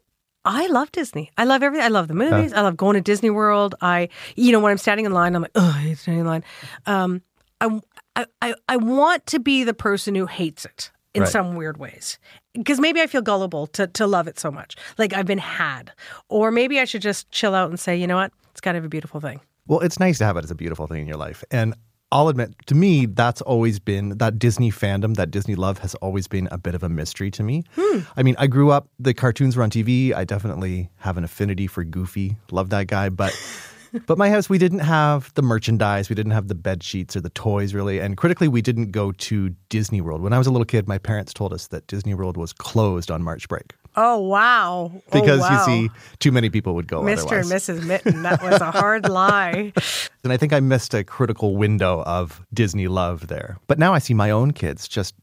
[0.46, 1.30] I love Disney.
[1.38, 1.86] I love everything.
[1.86, 2.52] I love the movies.
[2.52, 3.74] I love going to Disney World.
[3.80, 6.26] I, you know, when I'm standing in line, I'm like, oh, I hate standing in
[6.26, 6.44] line.
[6.84, 7.22] Um,
[7.62, 7.80] I,
[8.16, 11.30] I, I, I want to be the person who hates it in Right.
[11.32, 12.18] some weird ways
[12.52, 14.76] because maybe I feel gullible to to love it so much.
[14.98, 15.92] Like I've been had,
[16.28, 18.84] or maybe I should just chill out and say, you know what, it's kind of
[18.84, 19.40] a beautiful thing.
[19.66, 21.42] Well, it's nice to have it as a beautiful thing in your life.
[21.50, 21.72] And
[22.14, 26.28] I'll admit, to me, that's always been that Disney fandom, that Disney love has always
[26.28, 27.64] been a bit of a mystery to me.
[27.74, 27.98] Hmm.
[28.16, 30.14] I mean, I grew up, the cartoons were on TV.
[30.14, 32.36] I definitely have an affinity for Goofy.
[32.52, 33.10] Love that guy.
[33.10, 33.36] But.
[34.06, 37.20] But my house, we didn't have the merchandise, we didn't have the bed sheets or
[37.20, 38.00] the toys, really.
[38.00, 40.20] And critically, we didn't go to Disney World.
[40.20, 43.08] When I was a little kid, my parents told us that Disney World was closed
[43.08, 44.90] on March break Oh wow!
[44.94, 45.66] Oh, because oh, wow.
[45.66, 47.02] you see, too many people would go.
[47.02, 47.40] Mr.
[47.40, 47.50] and.
[47.50, 47.86] Mrs.
[47.86, 49.72] Mitton, that was a hard lie.
[50.24, 53.58] And I think I missed a critical window of Disney love there.
[53.66, 55.14] But now I see my own kids just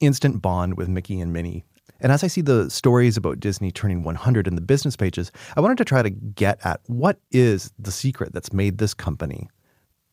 [0.00, 1.64] instant bond with Mickey and Minnie.
[2.00, 5.60] And as I see the stories about Disney turning 100 in the business pages, I
[5.60, 9.48] wanted to try to get at what is the secret that's made this company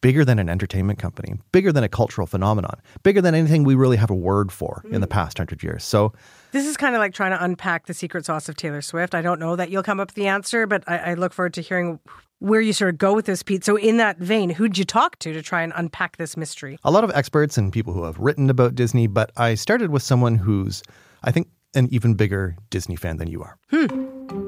[0.01, 3.97] bigger than an entertainment company, bigger than a cultural phenomenon, bigger than anything we really
[3.97, 5.11] have a word for in the mm.
[5.11, 5.83] past 100 years.
[5.83, 6.13] So
[6.51, 9.13] This is kind of like trying to unpack the secret sauce of Taylor Swift.
[9.13, 11.53] I don't know that you'll come up with the answer, but I, I look forward
[11.55, 11.99] to hearing
[12.39, 13.65] where you sort of go with this, Pete.
[13.65, 16.77] So, in that vein, who'd you talk to to try and unpack this mystery?
[16.83, 20.03] a lot of experts and people who have written about Disney, but I started with
[20.03, 20.81] someone who's,
[21.23, 23.57] I think, an even bigger Disney fan than you are.
[23.69, 24.38] Hmm.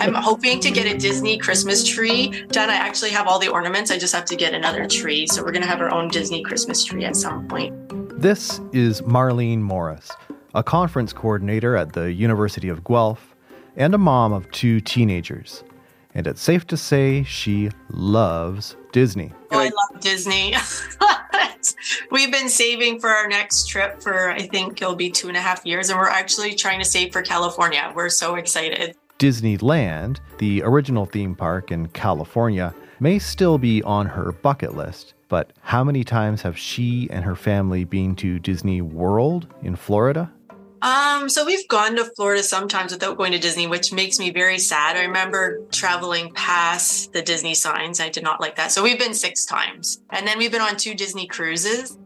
[0.00, 2.70] I'm hoping to get a Disney Christmas tree done.
[2.70, 3.90] I actually have all the ornaments.
[3.90, 5.26] I just have to get another tree.
[5.26, 7.74] So we're going to have our own Disney Christmas tree at some point.
[8.18, 10.10] This is Marlene Morris,
[10.54, 13.34] a conference coordinator at the University of Guelph
[13.76, 15.64] and a mom of two teenagers.
[16.14, 19.34] And it's safe to say she loves Disney.
[19.52, 20.54] Oh, I love Disney.
[22.10, 25.40] We've been saving for our next trip for, I think it'll be two and a
[25.40, 25.90] half years.
[25.90, 27.92] And we're actually trying to save for California.
[27.94, 28.96] We're so excited.
[29.20, 35.52] Disneyland, the original theme park in California, may still be on her bucket list, but
[35.60, 40.32] how many times have she and her family been to Disney World in Florida?
[40.80, 44.58] Um, so we've gone to Florida sometimes without going to Disney, which makes me very
[44.58, 44.96] sad.
[44.96, 48.00] I remember traveling past the Disney signs.
[48.00, 48.72] I did not like that.
[48.72, 50.00] So we've been six times.
[50.08, 51.98] And then we've been on two Disney cruises.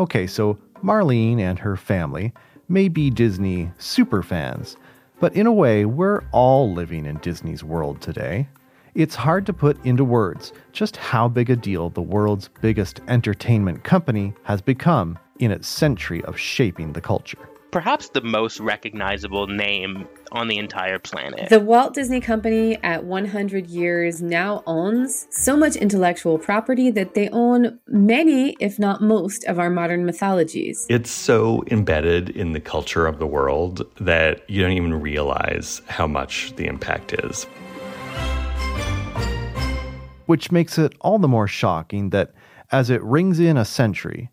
[0.00, 2.32] Okay, so Marlene and her family
[2.68, 4.76] may be Disney super fans,
[5.18, 8.48] but in a way, we're all living in Disney's world today.
[8.94, 13.84] It's hard to put into words just how big a deal the world's biggest entertainment
[13.84, 17.48] company has become in its century of shaping the culture.
[17.70, 21.48] Perhaps the most recognizable name on the entire planet.
[21.48, 27.28] The Walt Disney Company at 100 years now owns so much intellectual property that they
[27.30, 30.86] own many, if not most, of our modern mythologies.
[30.88, 36.06] It's so embedded in the culture of the world that you don't even realize how
[36.06, 37.44] much the impact is.
[40.26, 42.32] Which makes it all the more shocking that
[42.72, 44.30] as it rings in a century,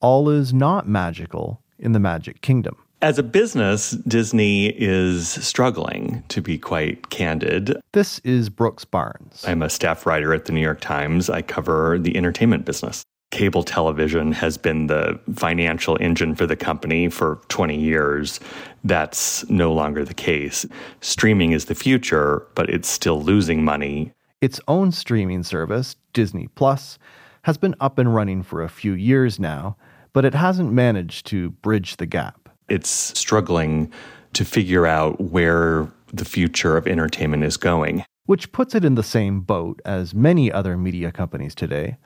[0.00, 2.76] all is not magical in the Magic Kingdom.
[3.02, 7.80] As a business, Disney is struggling, to be quite candid.
[7.92, 9.42] This is Brooks Barnes.
[9.46, 11.30] I'm a staff writer at the New York Times.
[11.30, 13.02] I cover the entertainment business.
[13.30, 18.38] Cable television has been the financial engine for the company for 20 years.
[18.84, 20.66] That's no longer the case.
[21.00, 24.12] Streaming is the future, but it's still losing money.
[24.42, 26.98] Its own streaming service, Disney Plus,
[27.42, 29.76] has been up and running for a few years now,
[30.12, 33.92] but it hasn't managed to bridge the gap it's struggling
[34.32, 38.04] to figure out where the future of entertainment is going.
[38.26, 41.98] Which puts it in the same boat as many other media companies today.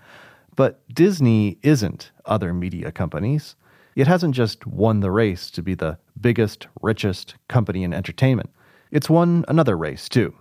[0.56, 3.56] But Disney isn't other media companies.
[3.94, 8.50] It hasn't just won the race to be the biggest, richest company in entertainment.
[8.90, 10.34] It's won another race, too.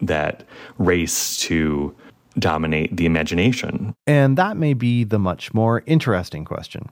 [0.00, 0.44] That
[0.78, 1.94] race to
[2.38, 3.94] dominate the imagination.
[4.06, 6.90] And that may be the much more interesting question.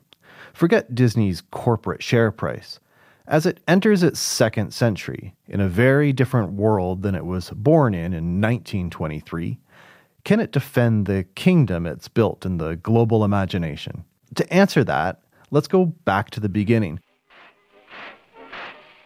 [0.52, 2.78] Forget Disney's corporate share price.
[3.26, 7.94] As it enters its second century, in a very different world than it was born
[7.94, 9.58] in in 1923,
[10.24, 14.04] can it defend the kingdom it's built in the global imagination?
[14.34, 17.00] To answer that, let's go back to the beginning.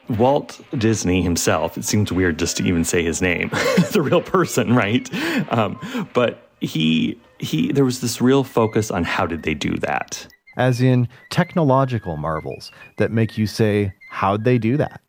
[0.09, 3.48] Walt Disney himself, it seems weird just to even say his name,
[3.92, 5.12] the real person, right?
[5.52, 5.78] Um,
[6.14, 10.28] but he, he, there was this real focus on how did they do that?
[10.57, 15.01] As in technological marvels that make you say, How'd they do that?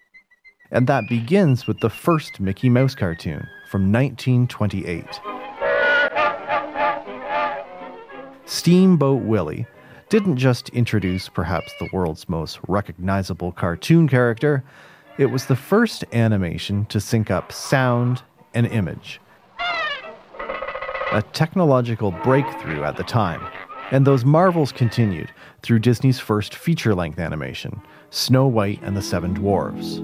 [0.71, 5.05] And that begins with the first Mickey Mouse cartoon from 1928.
[8.45, 9.65] Steamboat Willie
[10.09, 14.63] didn't just introduce perhaps the world's most recognizable cartoon character,
[15.17, 18.21] it was the first animation to sync up sound
[18.53, 19.19] and image.
[21.11, 23.41] A technological breakthrough at the time.
[23.89, 29.33] And those marvels continued through Disney's first feature length animation, Snow White and the Seven
[29.33, 29.99] Dwarfs.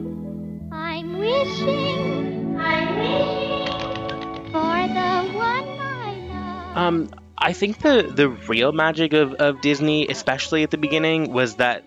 [0.71, 6.77] I'm wishing, I'm wishing for the one I love.
[6.77, 11.55] Um, I think the, the real magic of, of Disney, especially at the beginning, was
[11.55, 11.83] that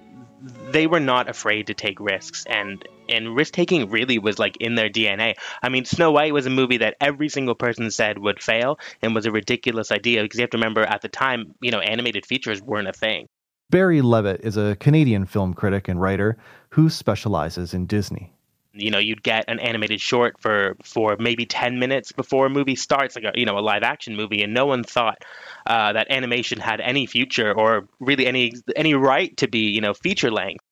[0.70, 4.74] they were not afraid to take risks and and risk taking really was like in
[4.74, 5.34] their DNA.
[5.62, 9.14] I mean, Snow White was a movie that every single person said would fail and
[9.14, 12.26] was a ridiculous idea because you have to remember at the time, you know, animated
[12.26, 13.28] features weren't a thing.
[13.70, 16.36] Barry Levitt is a Canadian film critic and writer
[16.70, 18.32] who specializes in Disney
[18.76, 22.76] you know you'd get an animated short for for maybe 10 minutes before a movie
[22.76, 25.24] starts like a you know a live action movie and no one thought
[25.66, 29.94] uh, that animation had any future or really any any right to be you know
[29.94, 30.62] feature length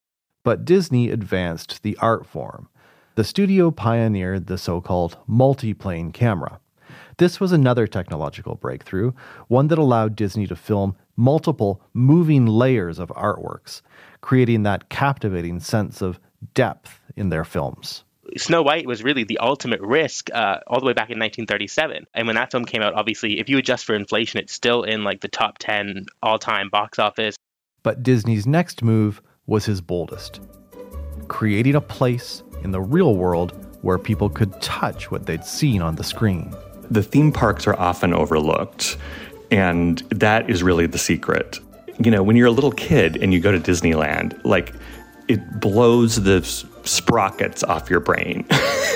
[0.44, 2.68] but disney advanced the art form
[3.16, 6.60] the studio pioneered the so-called multiplane camera
[7.16, 9.10] this was another technological breakthrough
[9.48, 13.82] one that allowed disney to film multiple moving layers of artworks
[14.24, 16.18] creating that captivating sense of
[16.54, 18.04] depth in their films.
[18.38, 22.06] Snow White was really the ultimate risk uh, all the way back in 1937.
[22.14, 25.04] And when that film came out, obviously, if you adjust for inflation, it's still in
[25.04, 27.36] like the top 10 all time box office.
[27.82, 30.40] But Disney's next move was his boldest
[31.28, 33.52] creating a place in the real world
[33.82, 36.54] where people could touch what they'd seen on the screen.
[36.90, 38.96] The theme parks are often overlooked,
[39.50, 41.60] and that is really the secret.
[41.98, 44.74] You know, when you're a little kid and you go to Disneyland, like
[45.28, 46.42] it blows the
[46.84, 48.46] sprockets off your brain.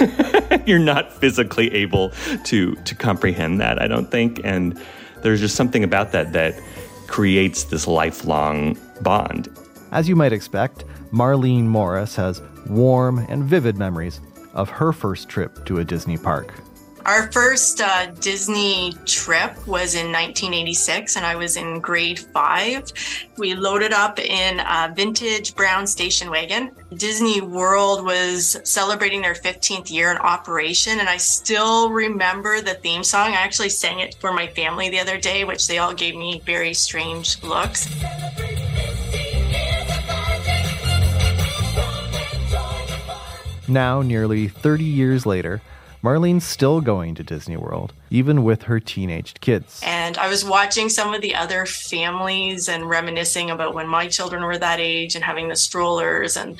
[0.66, 2.10] You're not physically able
[2.44, 4.78] to to comprehend that, I don't think, and
[5.22, 6.60] there's just something about that that
[7.06, 9.48] creates this lifelong bond.
[9.90, 14.20] As you might expect, Marlene Morris has warm and vivid memories
[14.52, 16.52] of her first trip to a Disney park.
[17.06, 22.92] Our first uh, Disney trip was in 1986, and I was in grade five.
[23.38, 26.70] We loaded up in a vintage brown station wagon.
[26.94, 33.04] Disney World was celebrating their 15th year in operation, and I still remember the theme
[33.04, 33.28] song.
[33.28, 36.42] I actually sang it for my family the other day, which they all gave me
[36.44, 37.88] very strange looks.
[43.68, 45.60] Now, nearly 30 years later,
[46.02, 49.80] Marlene's still going to Disney World, even with her teenaged kids.
[49.84, 54.44] And I was watching some of the other families and reminiscing about when my children
[54.44, 56.36] were that age and having the strollers.
[56.36, 56.58] And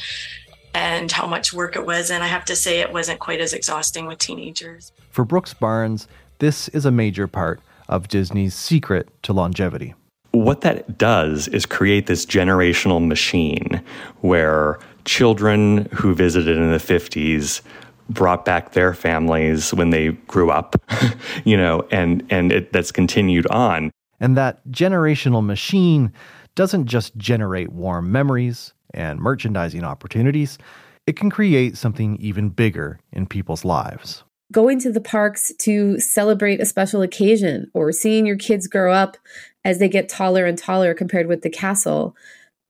[0.74, 2.11] and how much work it was.
[2.11, 4.92] And I have to say, it wasn't quite as exhausting with teenagers.
[5.11, 6.06] For Brooks Barnes,
[6.38, 9.94] this is a major part of Disney's secret to longevity.
[10.32, 13.82] What that does is create this generational machine
[14.20, 14.78] where
[15.09, 17.62] children who visited in the 50s
[18.11, 20.76] brought back their families when they grew up,
[21.44, 23.90] you know, and and it, that's continued on.
[24.20, 26.12] And that generational machine
[26.54, 30.59] doesn't just generate warm memories and merchandising opportunities,
[31.06, 34.24] it can create something even bigger in people's lives.
[34.52, 39.16] Going to the parks to celebrate a special occasion or seeing your kids grow up
[39.64, 42.16] as they get taller and taller compared with the castle,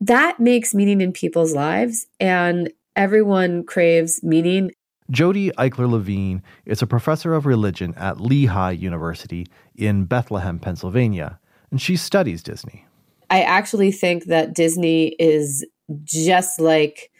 [0.00, 2.06] that makes meaning in people's lives.
[2.20, 4.72] And everyone craves meaning
[5.10, 11.40] Jodi Eichler Levine is a professor of religion at Lehigh University in Bethlehem, Pennsylvania,
[11.70, 12.86] and she studies Disney.
[13.30, 15.64] I actually think that Disney is
[16.04, 17.10] just like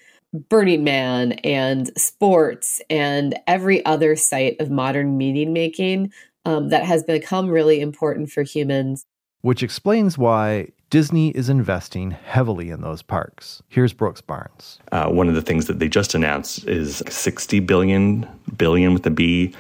[0.50, 6.12] Burning Man and sports and every other site of modern meaning making
[6.44, 9.06] um, that has become really important for humans.
[9.40, 13.62] Which explains why Disney is investing heavily in those parks.
[13.68, 14.78] Here's Brooks Barnes.
[14.90, 18.26] Uh, one of the things that they just announced is 60 billion,
[18.56, 19.54] billion with a B,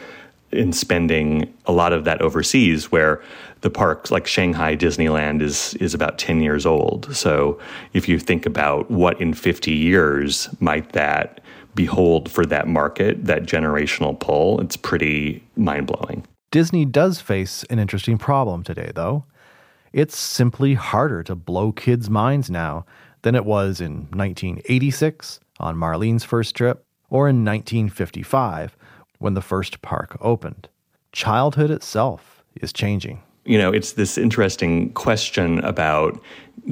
[0.52, 3.22] in spending a lot of that overseas, where
[3.60, 7.14] the parks like Shanghai Disneyland is is about 10 years old.
[7.14, 7.60] So
[7.92, 11.42] if you think about what in 50 years might that
[11.74, 16.26] behold for that market, that generational pull, it's pretty mind blowing.
[16.50, 19.26] Disney does face an interesting problem today, though.
[19.92, 22.84] It's simply harder to blow kids' minds now
[23.22, 28.76] than it was in 1986 on Marlene's first trip or in 1955
[29.18, 30.68] when the first park opened.
[31.12, 33.22] Childhood itself is changing.
[33.44, 36.20] You know, it's this interesting question about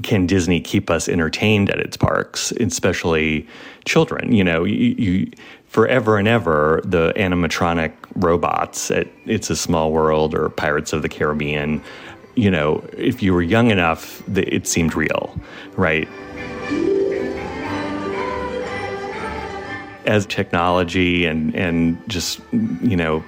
[0.03, 3.47] can Disney keep us entertained at its parks, especially
[3.87, 4.33] children?
[4.33, 5.31] You know, you, you
[5.67, 11.09] forever and ever the animatronic robots at It's a Small World or Pirates of the
[11.09, 11.83] Caribbean
[12.37, 15.34] you know, if you were young enough, it seemed real,
[15.76, 16.07] right?
[20.07, 23.24] As technology and, and just, you know,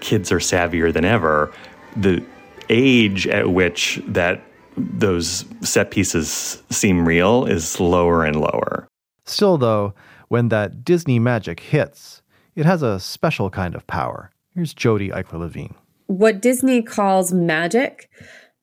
[0.00, 1.52] kids are savvier than ever,
[1.96, 2.24] the
[2.70, 4.42] age at which that
[4.76, 8.88] those set pieces seem real is lower and lower.
[9.24, 9.94] Still, though,
[10.28, 12.22] when that Disney magic hits,
[12.54, 14.30] it has a special kind of power.
[14.54, 15.74] Here's Jodi Eichler Levine.
[16.06, 18.10] What Disney calls magic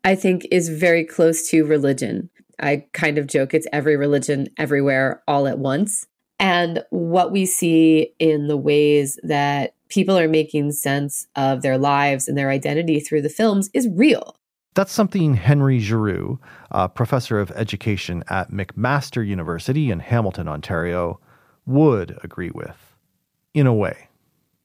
[0.03, 2.29] I think is very close to religion.
[2.59, 6.07] I kind of joke it's every religion everywhere all at once.
[6.39, 12.27] And what we see in the ways that people are making sense of their lives
[12.27, 14.35] and their identity through the films is real.
[14.73, 16.39] That's something Henry Giroux,
[16.71, 21.19] a professor of education at McMaster University in Hamilton, Ontario,
[21.65, 22.95] would agree with,
[23.53, 24.07] in a way.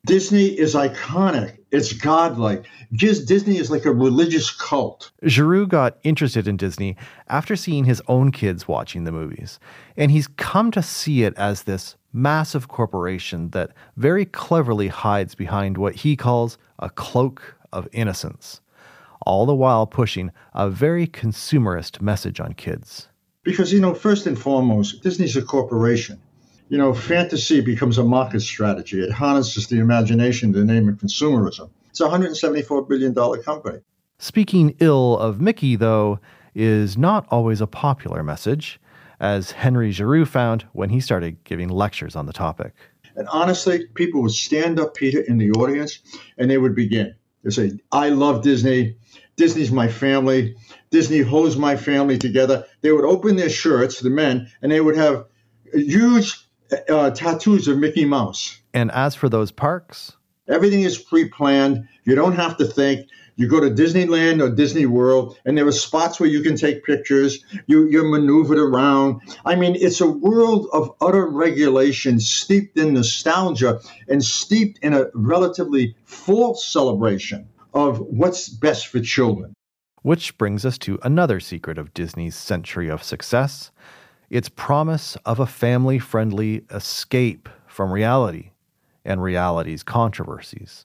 [0.07, 1.56] Disney is iconic.
[1.73, 2.65] It's godlike.
[2.93, 5.11] Just Disney is like a religious cult.
[5.25, 6.97] Giroux got interested in Disney
[7.29, 9.59] after seeing his own kids watching the movies,
[9.97, 15.77] and he's come to see it as this massive corporation that very cleverly hides behind
[15.77, 18.61] what he calls a cloak of innocence,
[19.27, 23.09] all the while pushing a very consumerist message on kids.
[23.43, 26.21] Because, you know, first and foremost, Disney's a corporation
[26.69, 29.01] you know, fantasy becomes a market strategy.
[29.01, 31.71] It harnesses the imagination in the name of consumerism.
[31.91, 33.81] It's a $174 billion company.
[34.19, 36.19] Speaking ill of Mickey, though,
[36.55, 38.81] is not always a popular message,
[39.21, 42.75] as Henry Giroux found when he started giving lectures on the topic.
[43.15, 46.01] And honestly, people would stand up, Peter, in the audience,
[46.37, 47.15] and they would begin.
[47.45, 48.97] They say, I love Disney.
[49.37, 50.57] Disney's my family.
[50.91, 52.67] Disney holds my family together.
[52.81, 55.27] They would open their shirts, the men, and they would have
[55.73, 56.46] huge
[56.89, 58.61] uh, tattoos of Mickey Mouse.
[58.75, 60.17] And as for those parks,
[60.49, 61.89] everything is pre-planned.
[62.05, 63.09] You don't have to think.
[63.39, 66.85] You go to Disneyland or Disney World, and there are spots where you can take
[66.85, 67.45] pictures.
[67.67, 69.21] You, you're maneuvered around.
[69.45, 75.07] I mean, it's a world of utter regulation, steeped in nostalgia and steeped in a
[75.13, 79.53] relatively false celebration of what's best for children.
[80.01, 83.71] Which brings us to another secret of Disney's century of success
[84.31, 88.51] its promise of a family friendly escape from reality
[89.05, 90.85] and reality's controversies.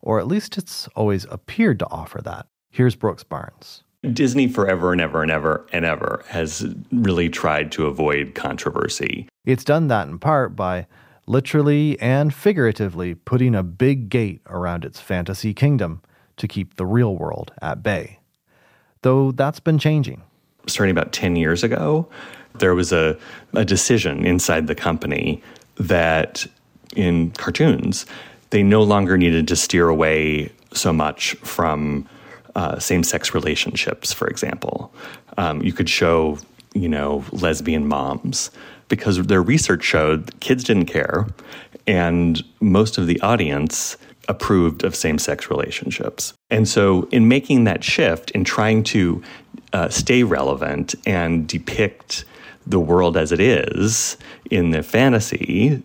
[0.00, 2.46] Or at least it's always appeared to offer that.
[2.70, 3.84] Here's Brooks Barnes.
[4.12, 9.28] Disney forever and ever and ever and ever has really tried to avoid controversy.
[9.44, 10.86] It's done that in part by
[11.26, 16.02] literally and figuratively putting a big gate around its fantasy kingdom
[16.36, 18.18] to keep the real world at bay.
[19.02, 20.22] Though that's been changing.
[20.66, 22.08] Starting about 10 years ago,
[22.58, 23.18] there was a,
[23.54, 25.42] a decision inside the company
[25.76, 26.46] that
[26.96, 28.06] in cartoons,
[28.50, 32.06] they no longer needed to steer away so much from
[32.54, 34.92] uh, same sex relationships, for example.
[35.38, 36.38] Um, you could show,
[36.74, 38.50] you know, lesbian moms
[38.88, 41.26] because their research showed kids didn't care
[41.86, 43.96] and most of the audience
[44.28, 46.32] approved of same sex relationships.
[46.50, 49.22] And so, in making that shift, in trying to
[49.72, 52.24] uh, stay relevant and depict
[52.66, 54.16] the world as it is
[54.50, 55.82] in the fantasy,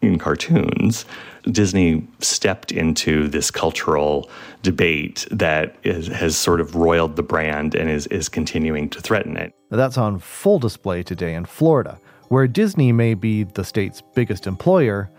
[0.00, 1.04] in cartoons,
[1.50, 4.30] Disney stepped into this cultural
[4.62, 9.36] debate that is, has sort of roiled the brand and is, is continuing to threaten
[9.36, 9.52] it.
[9.70, 11.98] That's on full display today in Florida,
[12.28, 15.10] where Disney may be the state's biggest employer,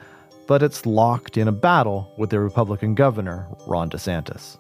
[0.48, 4.58] but it's locked in a battle with the Republican governor, Ron DeSantis.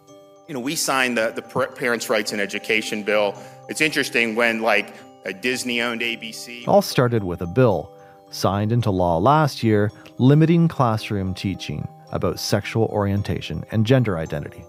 [0.47, 3.35] You know, we signed the, the Parents' Rights in Education bill.
[3.69, 4.95] It's interesting when, like,
[5.25, 6.67] a Disney owned ABC.
[6.67, 7.91] All started with a bill
[8.31, 14.63] signed into law last year limiting classroom teaching about sexual orientation and gender identity.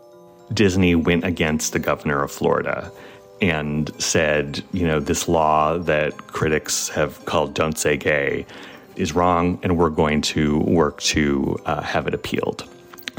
[0.53, 2.90] Disney went against the governor of Florida
[3.40, 8.44] and said, you know, this law that critics have called Don't Say Gay
[8.96, 12.68] is wrong, and we're going to work to uh, have it appealed.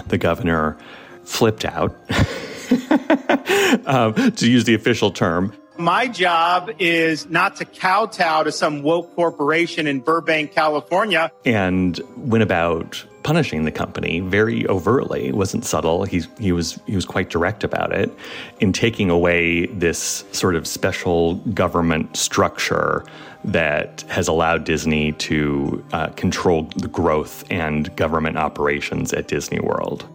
[0.08, 0.78] The governor
[1.24, 1.96] flipped out,
[3.88, 5.54] um, to use the official term.
[5.82, 11.32] My job is not to kowtow to some woke corporation in Burbank, California.
[11.44, 15.28] And went about punishing the company very overtly.
[15.28, 16.04] It wasn't subtle.
[16.04, 18.12] He, he was he was quite direct about it
[18.60, 23.04] in taking away this sort of special government structure
[23.44, 30.08] that has allowed Disney to uh, control the growth and government operations at Disney World.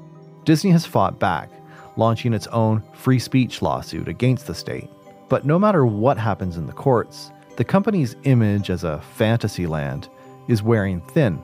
[0.45, 1.51] Disney has fought back,
[1.97, 4.89] launching its own free speech lawsuit against the state.
[5.29, 10.09] But no matter what happens in the courts, the company's image as a fantasy land
[10.49, 11.37] is wearing thin,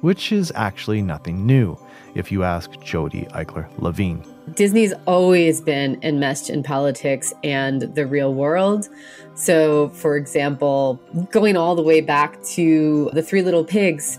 [0.00, 1.76] which is actually nothing new,
[2.14, 4.24] if you ask Jodi Eichler Levine.
[4.54, 8.88] Disney's always been enmeshed in politics and the real world.
[9.34, 11.00] So, for example,
[11.30, 14.18] going all the way back to the Three Little Pigs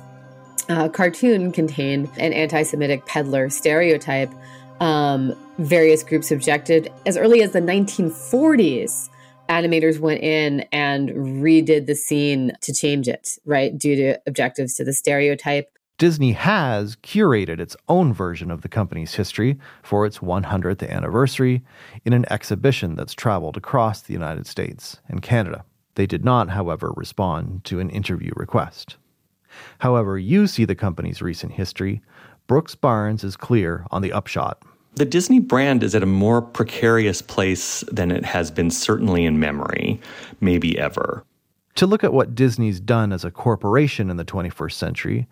[0.69, 4.31] uh, cartoon contained an anti Semitic peddler stereotype.
[4.79, 6.91] Um, various groups objected.
[7.05, 9.09] As early as the 1940s,
[9.49, 14.85] animators went in and redid the scene to change it, right, due to objectives to
[14.85, 15.69] the stereotype.
[15.97, 21.61] Disney has curated its own version of the company's history for its 100th anniversary
[22.05, 25.65] in an exhibition that's traveled across the United States and Canada.
[25.95, 28.95] They did not, however, respond to an interview request.
[29.79, 32.01] However, you see the company's recent history,
[32.47, 34.63] Brooks Barnes is clear on the upshot.
[34.95, 39.39] The Disney brand is at a more precarious place than it has been certainly in
[39.39, 40.01] memory,
[40.41, 41.23] maybe ever.
[41.75, 45.27] To look at what Disney's done as a corporation in the 21st century,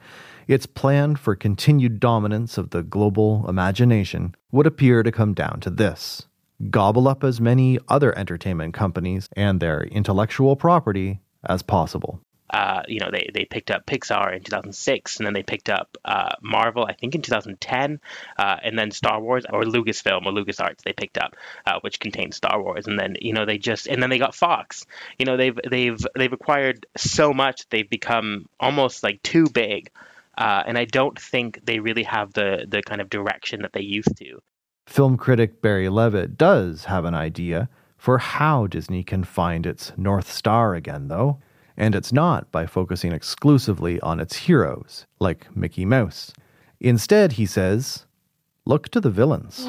[0.47, 5.70] its plan for continued dominance of the global imagination would appear to come down to
[5.70, 6.26] this
[6.70, 12.20] gobble up as many other entertainment companies and their intellectual property as possible.
[12.50, 15.98] Uh, you know, they, they picked up Pixar in 2006, and then they picked up
[16.06, 18.00] uh, Marvel, I think, in 2010,
[18.38, 21.36] uh, and then Star Wars or Lucasfilm or LucasArts they picked up,
[21.66, 24.36] uh, which contained Star Wars, and then you know they just and then they got
[24.36, 24.86] Fox.
[25.20, 29.91] You know, they've they've they've acquired so much, they've become almost like too big,
[30.38, 33.82] uh, and I don't think they really have the the kind of direction that they
[33.82, 34.39] used to.
[34.86, 37.68] Film critic Barry Levitt does have an idea
[37.98, 41.39] for how Disney can find its North Star again, though.
[41.78, 46.34] And it's not by focusing exclusively on its heroes, like Mickey Mouse.
[46.80, 48.07] Instead, he says,
[48.65, 49.67] look to the villains.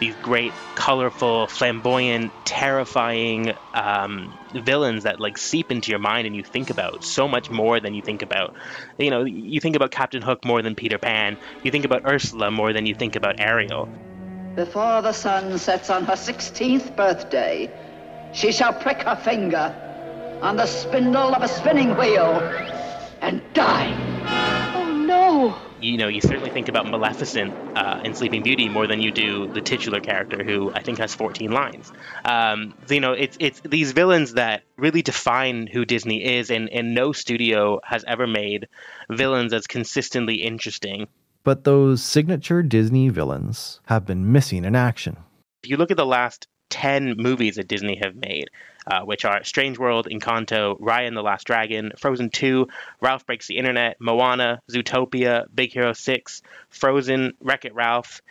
[0.00, 6.42] These great, colorful, flamboyant, terrifying um, villains that like seep into your mind and you
[6.42, 8.56] think about so much more than you think about.
[8.98, 11.38] You know, you think about Captain Hook more than Peter Pan.
[11.62, 13.88] You think about Ursula more than you think about Ariel.
[14.56, 17.70] Before the sun sets on her 16th birthday,
[18.32, 19.74] she shall prick her finger
[20.40, 22.40] on the spindle of a spinning wheel
[23.20, 23.92] and die.
[24.74, 25.56] Oh no!
[25.80, 29.46] You know, you certainly think about Maleficent uh, in Sleeping Beauty more than you do
[29.46, 31.92] the titular character, who I think has 14 lines.
[32.24, 36.94] Um, you know, it's it's these villains that really define who Disney is, and, and
[36.94, 38.68] no studio has ever made
[39.10, 41.08] villains as consistently interesting.
[41.44, 45.16] But those signature Disney villains have been missing in action.
[45.64, 48.48] If you look at the last 10 movies that Disney have made,
[48.86, 52.66] uh, which are Strange World, Encanto, Raya and the Last Dragon, Frozen 2,
[53.00, 58.22] Ralph Breaks the Internet, Moana, Zootopia, Big Hero 6, Frozen, Wreck It Ralph.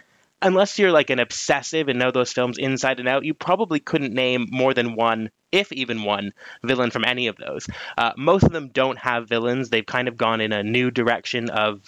[0.41, 4.11] Unless you're like an obsessive and know those films inside and out, you probably couldn't
[4.11, 6.33] name more than one if even one
[6.63, 7.67] villain from any of those.
[7.95, 9.69] Uh, most of them don't have villains.
[9.69, 11.83] They've kind of gone in a new direction of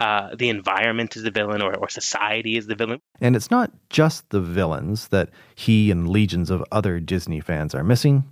[0.00, 3.02] uh, the environment is the villain or, or society is the villain.
[3.20, 7.84] And it's not just the villains that he and legions of other Disney fans are
[7.84, 8.24] missing.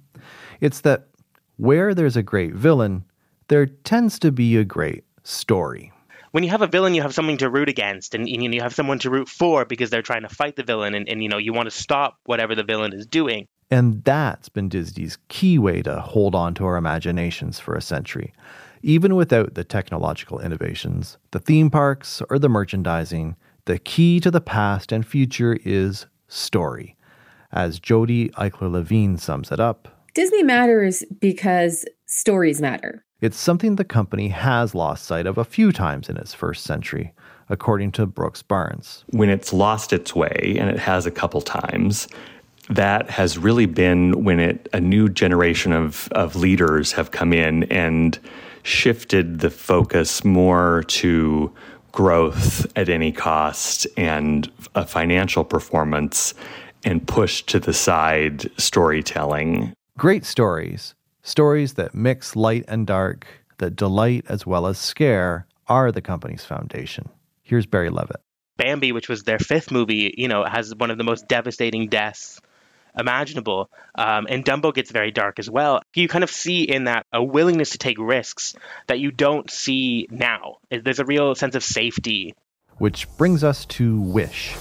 [0.61, 1.09] It's that
[1.57, 3.05] where there's a great villain,
[3.49, 5.93] there tends to be a great story.
[6.33, 8.75] When you have a villain, you have something to root against, and, and you have
[8.75, 11.39] someone to root for because they're trying to fight the villain, and, and you know
[11.39, 13.47] you want to stop whatever the villain is doing.
[13.71, 18.33] And that's been Disney's key way to hold on to our imaginations for a century.
[18.83, 23.37] Even without the technological innovations, the theme parks, or the merchandising,
[23.69, 26.97] the key to the past and future is story.
[27.53, 33.05] As Jodi Eichler Levine sums it up Disney matters because stories matter.
[33.21, 37.13] It's something the company has lost sight of a few times in its first century,
[37.51, 39.05] according to Brooks Barnes.
[39.11, 42.09] When it's lost its way, and it has a couple times,
[42.71, 47.65] that has really been when it a new generation of, of leaders have come in
[47.65, 48.19] and
[48.63, 51.53] shifted the focus more to
[51.93, 56.35] growth at any cost and a financial performance
[56.85, 59.73] and pushed to the side storytelling.
[59.97, 63.27] Great stories, stories that mix light and dark,
[63.59, 67.09] that delight as well as scare, are the company's foundation.
[67.43, 68.21] Here's Barry Levitt.
[68.57, 72.41] Bambi, which was their fifth movie, you know, has one of the most devastating deaths
[72.99, 73.71] imaginable.
[73.95, 75.81] Um, and Dumbo gets very dark as well.
[75.95, 78.55] You kind of see in that a willingness to take risks
[78.87, 80.57] that you don't see now.
[80.71, 82.35] There's a real sense of safety.
[82.79, 84.55] Which brings us to Wish.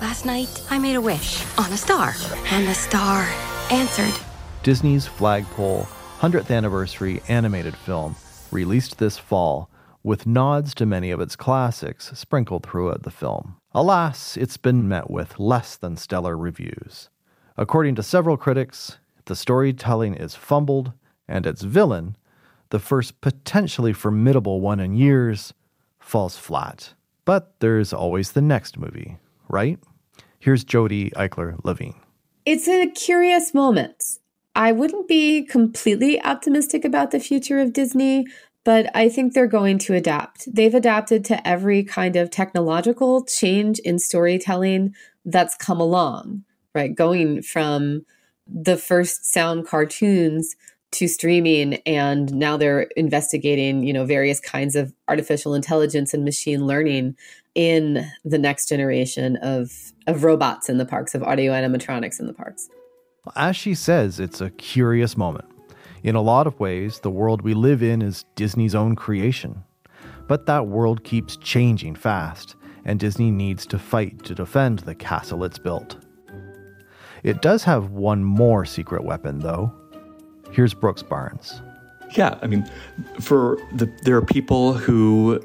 [0.00, 2.14] Last night, I made a wish on a star,
[2.46, 3.22] and the star
[3.70, 4.14] answered.
[4.62, 5.88] Disney's flagpole
[6.20, 8.16] 100th anniversary animated film,
[8.50, 9.68] released this fall,
[10.02, 13.56] with nods to many of its classics sprinkled throughout the film.
[13.72, 17.10] Alas, it's been met with less than stellar reviews.
[17.58, 20.92] According to several critics, the storytelling is fumbled,
[21.26, 22.16] and its villain,
[22.68, 25.54] the first potentially formidable one in years,
[25.98, 26.92] falls flat.
[27.24, 29.16] But there's always the next movie,
[29.48, 29.78] right?
[30.38, 31.94] Here's Jodi Eichler Levine.
[32.44, 34.04] It's a curious moment.
[34.54, 38.26] I wouldn't be completely optimistic about the future of Disney,
[38.64, 40.46] but I think they're going to adapt.
[40.54, 44.94] They've adapted to every kind of technological change in storytelling
[45.24, 46.44] that's come along
[46.76, 46.94] right?
[46.94, 48.04] Going from
[48.46, 50.54] the first sound cartoons
[50.92, 56.64] to streaming and now they're investigating you know various kinds of artificial intelligence and machine
[56.64, 57.16] learning
[57.56, 59.72] in the next generation of
[60.06, 62.68] of robots in the parks of audio animatronics in the parks.
[63.34, 65.46] As she says it's a curious moment.
[66.04, 69.64] In a lot of ways the world we live in is disney's own creation.
[70.28, 72.54] But that world keeps changing fast
[72.84, 75.96] and disney needs to fight to defend the castle it's built
[77.26, 79.72] it does have one more secret weapon, though.
[80.52, 81.60] Here's Brooks Barnes.
[82.16, 82.64] Yeah, I mean,
[83.20, 85.44] for the there are people who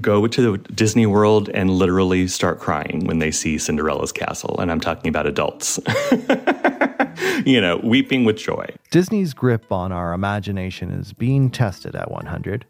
[0.00, 4.80] go to Disney World and literally start crying when they see Cinderella's castle, and I'm
[4.80, 5.78] talking about adults.
[7.44, 8.66] you know, weeping with joy.
[8.90, 12.64] Disney's grip on our imagination is being tested at 100,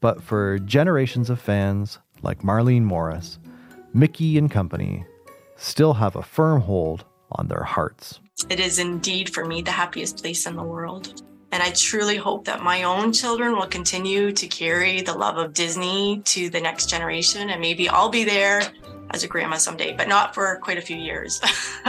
[0.00, 3.38] but for generations of fans like Marlene Morris,
[3.92, 5.04] Mickey and company
[5.56, 8.20] still have a firm hold on their hearts.
[8.48, 11.22] It is indeed for me the happiest place in the world.
[11.50, 15.54] And I truly hope that my own children will continue to carry the love of
[15.54, 17.48] Disney to the next generation.
[17.50, 18.62] And maybe I'll be there
[19.10, 21.40] as a grandma someday, but not for quite a few years.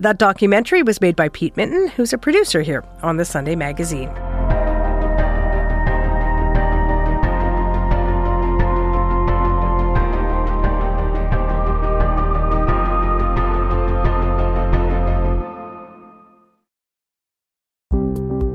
[0.00, 4.10] that documentary was made by Pete Mitton, who's a producer here on the Sunday Magazine.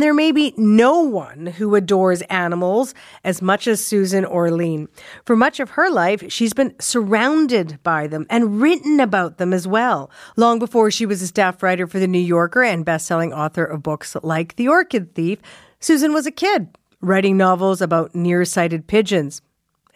[0.00, 4.88] There may be no one who adores animals as much as Susan Orlean.
[5.26, 9.68] For much of her life, she's been surrounded by them and written about them as
[9.68, 10.10] well.
[10.38, 13.82] Long before she was a staff writer for The New Yorker and best-selling author of
[13.82, 15.38] books like The Orchid Thief,
[15.80, 16.68] Susan was a kid
[17.02, 19.42] writing novels about nearsighted pigeons.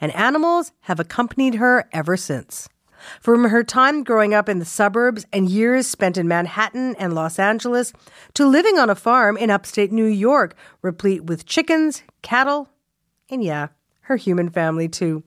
[0.02, 2.68] And animals have accompanied her ever since.
[3.20, 7.38] From her time growing up in the suburbs and years spent in Manhattan and Los
[7.38, 7.92] Angeles
[8.34, 12.68] to living on a farm in upstate New York, replete with chickens, cattle,
[13.30, 13.68] and yeah,
[14.02, 15.22] her human family too.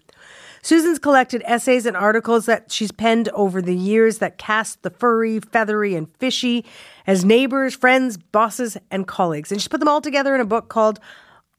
[0.62, 5.40] Susan's collected essays and articles that she's penned over the years that cast the furry,
[5.40, 6.66] feathery, and fishy
[7.06, 9.52] as neighbors, friends, bosses, and colleagues.
[9.52, 11.00] And she's put them all together in a book called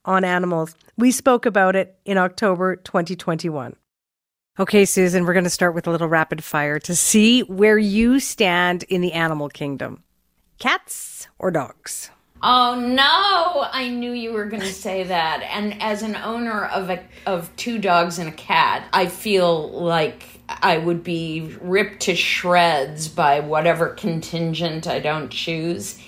[0.04, 0.74] On Animals.
[0.98, 3.74] We spoke about it in October 2021.
[4.60, 8.18] Okay, Susan, we're going to start with a little rapid fire to see where you
[8.18, 10.02] stand in the animal kingdom
[10.58, 12.10] cats or dogs?
[12.42, 13.68] Oh no!
[13.70, 15.44] I knew you were going to say that.
[15.44, 20.24] And as an owner of a of two dogs and a cat, I feel like
[20.48, 26.00] I would be ripped to shreds by whatever contingent I don't choose.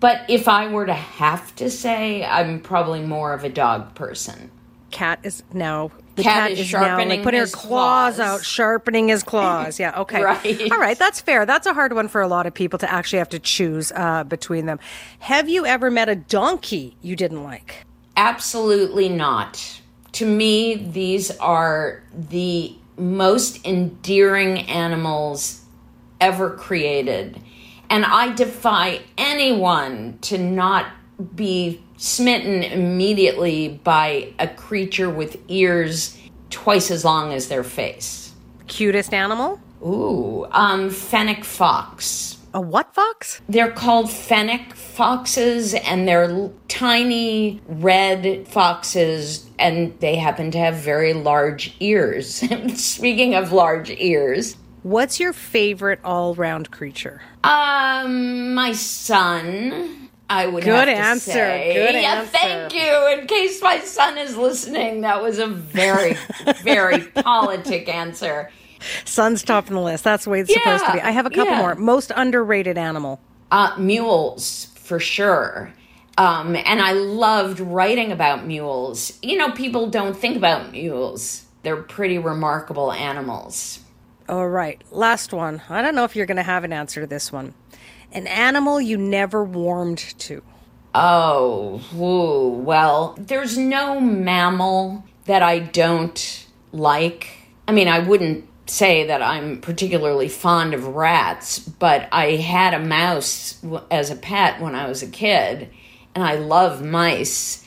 [0.00, 4.50] But if I were to have to say, I'm probably more of a dog person.
[4.90, 8.16] Cat is now the Cat cat, is is, sharpening now like putting her his claws,
[8.16, 8.20] claws.
[8.20, 9.78] out, sharpening his claws.
[9.78, 10.22] Yeah, okay.
[10.22, 10.70] Right.
[10.72, 11.46] All right, that's fair.
[11.46, 14.24] That's a hard one for a lot of people to actually have to choose uh,
[14.24, 14.78] between them.
[15.20, 17.86] Have you ever met a donkey you didn't like?
[18.16, 19.80] Absolutely not.
[20.12, 25.64] To me, these are the most endearing animals
[26.20, 27.40] ever created.
[27.88, 30.86] And I defy anyone to not
[31.20, 36.16] be smitten immediately by a creature with ears
[36.50, 38.32] twice as long as their face.
[38.66, 39.60] Cutest animal?
[39.82, 42.36] Ooh, um, fennec fox.
[42.52, 43.40] A what fox?
[43.48, 51.12] They're called fennec foxes, and they're tiny red foxes, and they happen to have very
[51.14, 52.42] large ears.
[52.76, 57.20] Speaking of large ears, What's your favorite all round creature?
[57.44, 60.09] um, my son.
[60.30, 61.72] I would Good have to answer, say.
[61.74, 62.00] good answer.
[62.00, 62.30] yeah, answer.
[62.30, 63.20] thank you.
[63.20, 66.16] In case my son is listening, that was a very,
[66.62, 68.48] very politic answer.
[69.04, 70.04] Son's top on the list.
[70.04, 71.00] That's the way it's supposed to be.
[71.00, 71.58] I have a couple yeah.
[71.58, 71.74] more.
[71.74, 73.20] Most underrated animal.
[73.50, 75.72] Uh, mules, for sure.
[76.16, 79.18] Um, and I loved writing about mules.
[79.22, 81.44] You know, people don't think about mules.
[81.64, 83.80] They're pretty remarkable animals.
[84.28, 85.60] All right, last one.
[85.68, 87.52] I don't know if you're going to have an answer to this one.
[88.12, 90.42] An animal you never warmed to.
[90.94, 97.28] Oh, well, there's no mammal that I don't like.
[97.68, 102.84] I mean, I wouldn't say that I'm particularly fond of rats, but I had a
[102.84, 105.68] mouse as a pet when I was a kid,
[106.14, 107.64] and I love mice.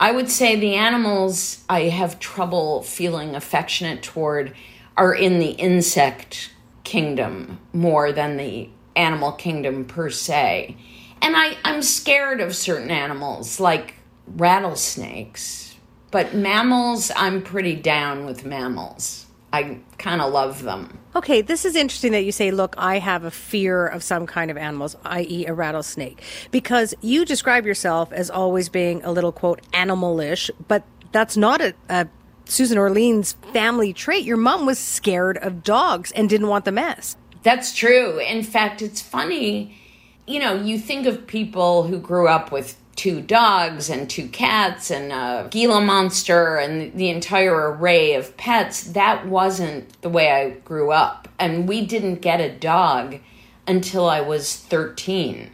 [0.00, 4.52] I would say the animals I have trouble feeling affectionate toward
[4.96, 6.50] are in the insect
[6.82, 10.76] kingdom more than the animal kingdom per se.
[11.22, 13.94] And I, I'm scared of certain animals like
[14.26, 15.74] rattlesnakes.
[16.10, 19.26] But mammals, I'm pretty down with mammals.
[19.52, 20.98] I kind of love them.
[21.14, 24.50] Okay, this is interesting that you say, look, I have a fear of some kind
[24.50, 29.62] of animals, i.e., a rattlesnake, because you describe yourself as always being a little, quote,
[29.72, 32.08] animalish, but that's not a, a
[32.44, 34.24] Susan Orlean's family trait.
[34.24, 37.16] Your mom was scared of dogs and didn't want the mess.
[37.46, 38.18] That's true.
[38.18, 39.78] In fact, it's funny.
[40.26, 44.90] You know, you think of people who grew up with two dogs and two cats
[44.90, 48.82] and a Gila monster and the entire array of pets.
[48.82, 51.28] That wasn't the way I grew up.
[51.38, 53.20] And we didn't get a dog
[53.68, 55.52] until I was 13.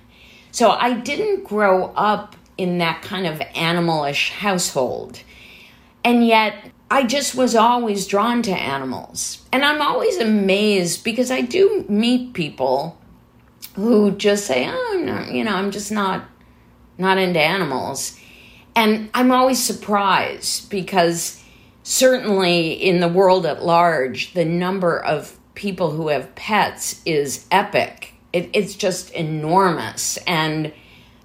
[0.51, 5.21] So I didn't grow up in that kind of animalish household.
[6.03, 6.55] And yet,
[6.93, 9.43] I just was always drawn to animals.
[9.51, 12.99] And I'm always amazed because I do meet people
[13.77, 16.25] who just say, "Oh, no, you know, I'm just not
[16.99, 18.21] not into animals."
[18.77, 21.43] And I'm always surprised because
[21.83, 28.13] certainly in the world at large, the number of people who have pets is epic.
[28.35, 30.19] It, it's just enormous.
[30.27, 30.75] And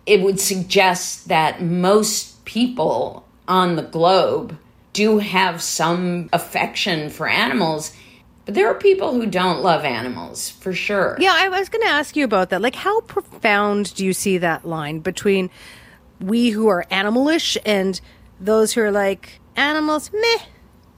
[0.05, 4.57] it would suggest that most people on the globe
[4.97, 7.95] do have some affection for animals.
[8.45, 11.17] But there are people who don't love animals, for sure.
[11.19, 12.63] Yeah, I was going to ask you about that.
[12.63, 15.51] Like, how profound do you see that line between
[16.19, 18.01] we who are animalish and
[18.39, 20.43] those who are like, animals, meh?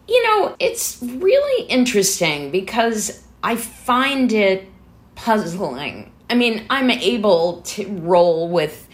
[0.07, 4.65] You know, it's really interesting because I find it
[5.15, 6.13] puzzling.
[6.29, 8.87] I mean, I'm able to roll with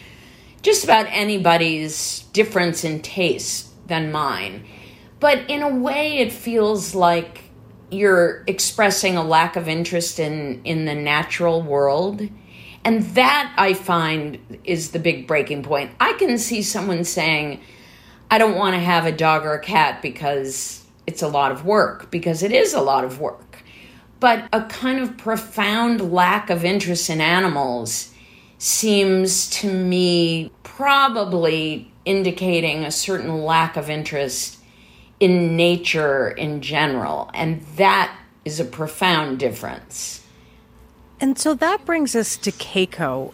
[0.64, 4.66] just about anybody's difference in taste than mine.
[5.20, 7.44] But in a way, it feels like
[7.92, 12.28] you're expressing a lack of interest in, in the natural world.
[12.84, 15.92] And that I find is the big breaking point.
[16.00, 17.62] I can see someone saying,
[18.30, 21.66] I don't want to have a dog or a cat because it's a lot of
[21.66, 23.64] work, because it is a lot of work.
[24.20, 28.12] But a kind of profound lack of interest in animals
[28.58, 34.60] seems to me probably indicating a certain lack of interest
[35.20, 37.30] in nature in general.
[37.34, 40.26] And that is a profound difference.
[41.20, 43.34] And so that brings us to Keiko.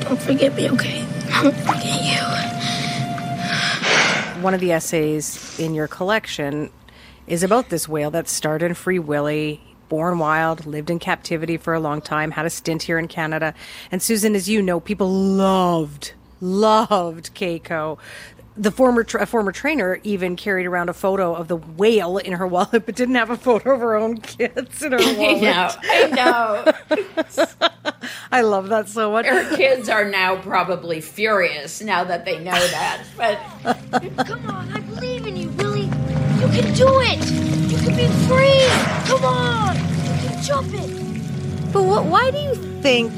[0.00, 1.06] Don't forget me, okay?
[1.42, 2.20] Don't forget you.
[4.42, 6.70] One of the essays in your collection
[7.26, 11.72] is about this whale that starred in Free Willy, born wild, lived in captivity for
[11.72, 13.54] a long time, had a stint here in Canada.
[13.90, 16.12] And Susan, as you know, people loved,
[16.42, 17.98] loved Keiko.
[18.56, 22.46] The former tra- former trainer even carried around a photo of the whale in her
[22.46, 25.42] wallet, but didn't have a photo of her own kids in her wallet.
[25.82, 26.96] I know, I
[27.36, 27.46] know.
[28.32, 29.26] I love that so much.
[29.26, 33.02] Her kids are now probably furious now that they know that.
[33.16, 33.38] But
[34.26, 35.82] Come on, I believe in you, Willy.
[35.86, 37.30] You can do it.
[37.70, 38.66] You can be free.
[39.08, 39.76] Come on.
[39.76, 41.72] You can jump it.
[41.72, 43.10] But what, why do you think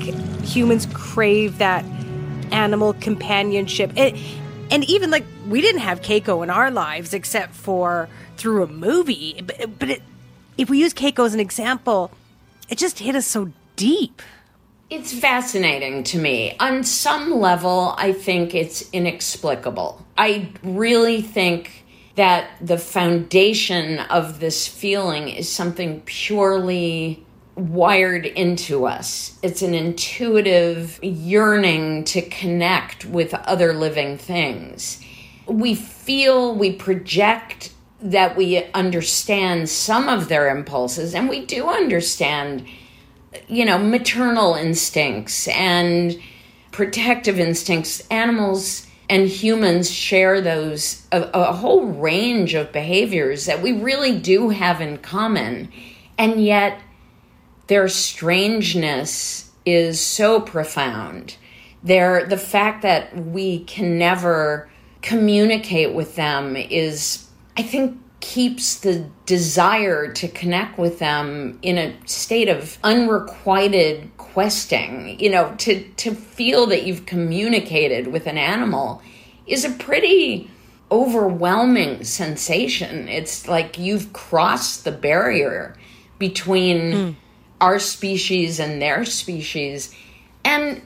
[0.44, 1.84] humans crave that
[2.52, 3.92] animal companionship?
[3.96, 4.16] And,
[4.70, 9.42] and even like we didn't have Keiko in our lives except for through a movie.
[9.44, 10.02] But, but it,
[10.58, 12.10] if we use Keiko as an example,
[12.68, 14.22] it just hit us so deep.
[14.88, 16.56] It's fascinating to me.
[16.60, 20.06] On some level, I think it's inexplicable.
[20.16, 27.25] I really think that the foundation of this feeling is something purely
[27.56, 29.38] wired into us.
[29.42, 35.02] It's an intuitive yearning to connect with other living things.
[35.46, 42.66] We feel, we project that we understand some of their impulses, and we do understand,
[43.48, 46.20] you know, maternal instincts and
[46.72, 48.06] protective instincts.
[48.10, 54.50] Animals and humans share those, a, a whole range of behaviors that we really do
[54.50, 55.72] have in common.
[56.18, 56.80] And yet,
[57.66, 61.36] their strangeness is so profound.
[61.82, 64.68] Their the fact that we can never
[65.02, 71.94] communicate with them is I think keeps the desire to connect with them in a
[72.06, 75.18] state of unrequited questing.
[75.20, 79.02] You know, to to feel that you've communicated with an animal
[79.46, 80.50] is a pretty
[80.90, 83.08] overwhelming sensation.
[83.08, 85.76] It's like you've crossed the barrier
[86.18, 87.10] between hmm.
[87.60, 89.94] Our species and their species.
[90.44, 90.82] And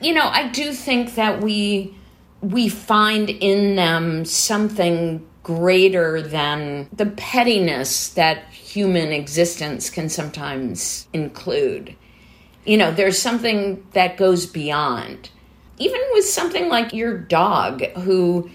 [0.00, 1.94] you know, I do think that we
[2.40, 11.96] we find in them something greater than the pettiness that human existence can sometimes include.
[12.64, 15.30] You know, there's something that goes beyond.
[15.78, 18.50] Even with something like your dog, who,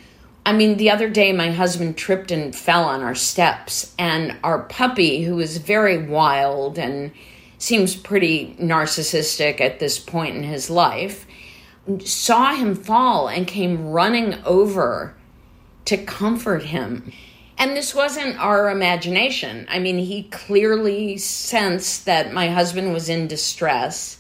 [0.46, 4.60] I mean, the other day my husband tripped and fell on our steps, and our
[4.60, 7.12] puppy, who is very wild and
[7.64, 11.26] seems pretty narcissistic at this point in his life,
[12.04, 15.16] saw him fall and came running over
[15.86, 17.10] to comfort him.
[17.58, 19.66] And this wasn't our imagination.
[19.70, 24.20] I mean, he clearly sensed that my husband was in distress,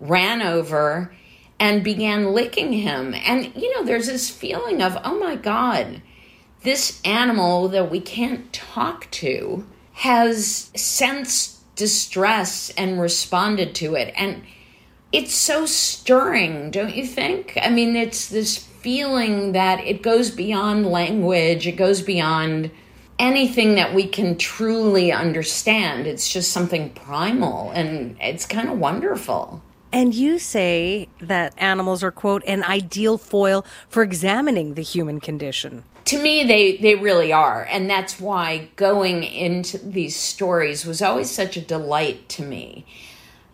[0.00, 1.14] ran over,
[1.60, 3.14] and began licking him.
[3.14, 6.02] And, you know, there's this feeling of, oh my God,
[6.64, 14.12] this animal that we can't talk to has sensed distress and responded to it.
[14.16, 14.42] And
[15.12, 17.58] it's so stirring, don't you think?
[17.60, 22.70] I mean, it's this feeling that it goes beyond language, it goes beyond
[23.18, 26.06] anything that we can truly understand.
[26.06, 29.62] It's just something primal and it's kind of wonderful.
[29.92, 35.82] And you say that animals are, quote, an ideal foil for examining the human condition.
[36.06, 37.66] To me, they, they really are.
[37.70, 42.86] And that's why going into these stories was always such a delight to me.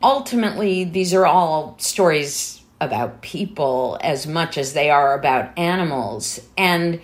[0.03, 6.41] Ultimately, these are all stories about people as much as they are about animals.
[6.57, 7.01] And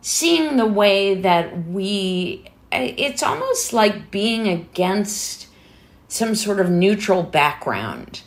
[0.00, 5.48] seeing the way that we, it's almost like being against
[6.08, 8.22] some sort of neutral background.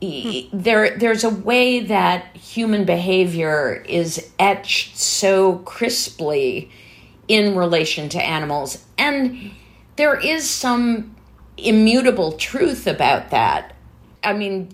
[0.00, 6.70] There, there's a way that human behavior is etched so crisply
[7.26, 8.84] in relation to animals.
[8.96, 9.52] And
[9.96, 11.16] there is some
[11.56, 13.74] immutable truth about that.
[14.22, 14.70] I mean,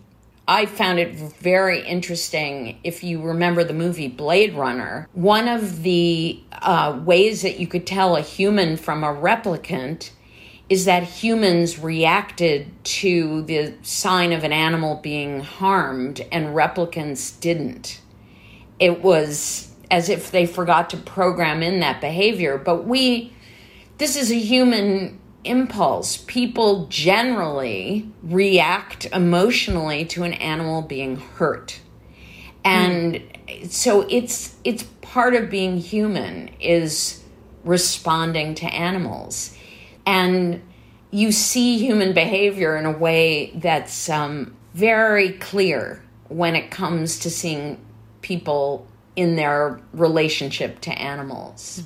[0.47, 2.79] I found it very interesting.
[2.85, 7.87] If you remember the movie Blade Runner, one of the uh, ways that you could
[7.87, 10.11] tell a human from a replicant
[10.69, 18.01] is that humans reacted to the sign of an animal being harmed and replicants didn't.
[18.79, 22.59] It was as if they forgot to program in that behavior.
[22.59, 23.33] But we,
[23.99, 26.17] this is a human impulse.
[26.17, 31.81] People generally react emotionally to an animal being hurt.
[32.65, 33.71] And mm.
[33.71, 37.23] so it's it's part of being human is
[37.63, 39.57] responding to animals.
[40.07, 40.63] And
[41.11, 47.31] you see human behavior in a way that's um, very clear when it comes to
[47.31, 47.79] seeing
[48.21, 48.87] people
[49.17, 51.85] in their relationship to animals.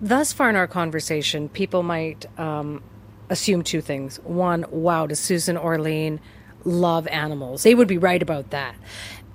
[0.00, 2.82] Thus far in our conversation, people might um,
[3.30, 4.18] assume two things.
[4.24, 6.20] One, wow, does Susan Orlean
[6.64, 7.62] love animals?
[7.62, 8.74] They would be right about that.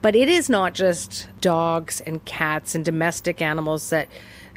[0.01, 4.09] But it is not just dogs and cats and domestic animals that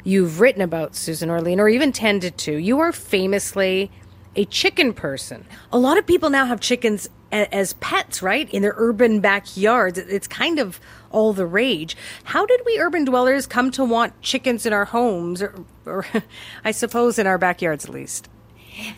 [0.07, 2.53] you've written about, Susan Orlean, or even tended to.
[2.53, 3.91] You are famously
[4.37, 5.45] a chicken person.
[5.73, 8.49] A lot of people now have chickens as pets, right?
[8.53, 9.97] In their urban backyards.
[9.97, 10.79] It's kind of
[11.11, 11.97] all the rage.
[12.23, 15.53] How did we urban dwellers come to want chickens in our homes, or,
[15.85, 16.05] or
[16.63, 18.29] I suppose in our backyards at least?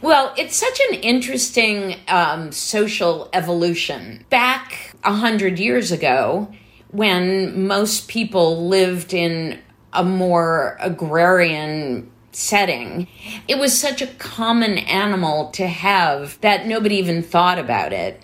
[0.02, 4.26] Well, it's such an interesting um, social evolution.
[4.30, 6.54] Back a hundred years ago,
[6.92, 9.60] when most people lived in
[9.94, 13.08] a more agrarian setting.
[13.48, 18.22] It was such a common animal to have that nobody even thought about it.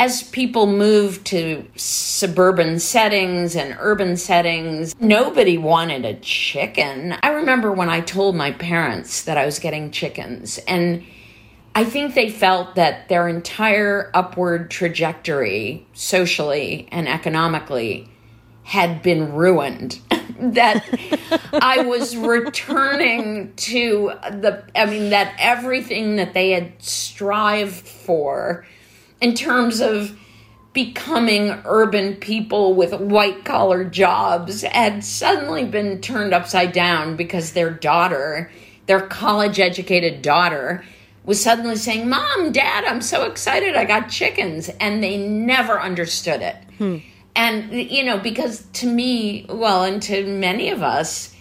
[0.00, 7.16] As people moved to suburban settings and urban settings, nobody wanted a chicken.
[7.20, 11.04] I remember when I told my parents that I was getting chickens, and
[11.74, 18.08] I think they felt that their entire upward trajectory, socially and economically,
[18.62, 19.98] had been ruined.
[20.38, 20.84] that
[21.52, 28.66] I was returning to the, I mean, that everything that they had strived for
[29.20, 30.16] in terms of
[30.72, 37.70] becoming urban people with white collar jobs had suddenly been turned upside down because their
[37.70, 38.50] daughter,
[38.86, 40.84] their college educated daughter,
[41.24, 44.70] was suddenly saying, Mom, Dad, I'm so excited I got chickens.
[44.80, 46.56] And they never understood it.
[46.78, 46.98] Hmm.
[47.38, 51.32] And, you know, because to me, well, and to many of us,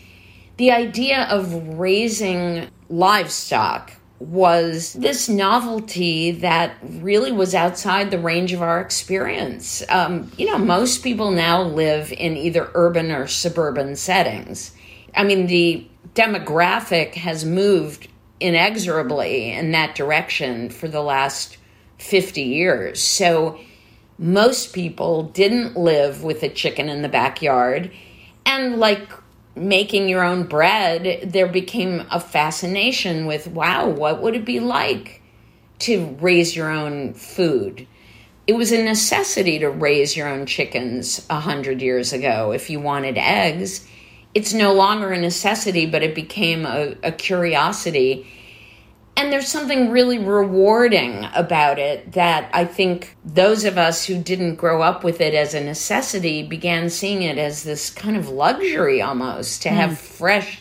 [0.57, 8.61] the idea of raising livestock was this novelty that really was outside the range of
[8.61, 9.83] our experience.
[9.89, 14.75] Um, you know, most people now live in either urban or suburban settings.
[15.15, 18.07] I mean, the demographic has moved
[18.39, 21.57] inexorably in that direction for the last
[21.97, 23.01] 50 years.
[23.01, 23.59] So,
[24.17, 27.91] most people didn't live with a chicken in the backyard.
[28.45, 29.09] And like
[29.55, 35.21] making your own bread, there became a fascination with wow, what would it be like
[35.79, 37.87] to raise your own food?
[38.47, 42.79] It was a necessity to raise your own chickens a hundred years ago if you
[42.79, 43.85] wanted eggs.
[44.33, 48.25] It's no longer a necessity, but it became a, a curiosity
[49.17, 54.55] and there's something really rewarding about it that I think those of us who didn't
[54.55, 59.01] grow up with it as a necessity began seeing it as this kind of luxury
[59.01, 59.73] almost to mm.
[59.73, 60.59] have fresh.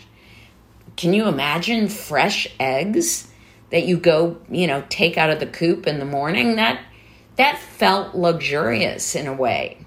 [0.96, 3.28] Can you imagine fresh eggs
[3.68, 6.56] that you go, you know, take out of the coop in the morning?
[6.56, 6.80] That
[7.36, 9.84] that felt luxurious in a way.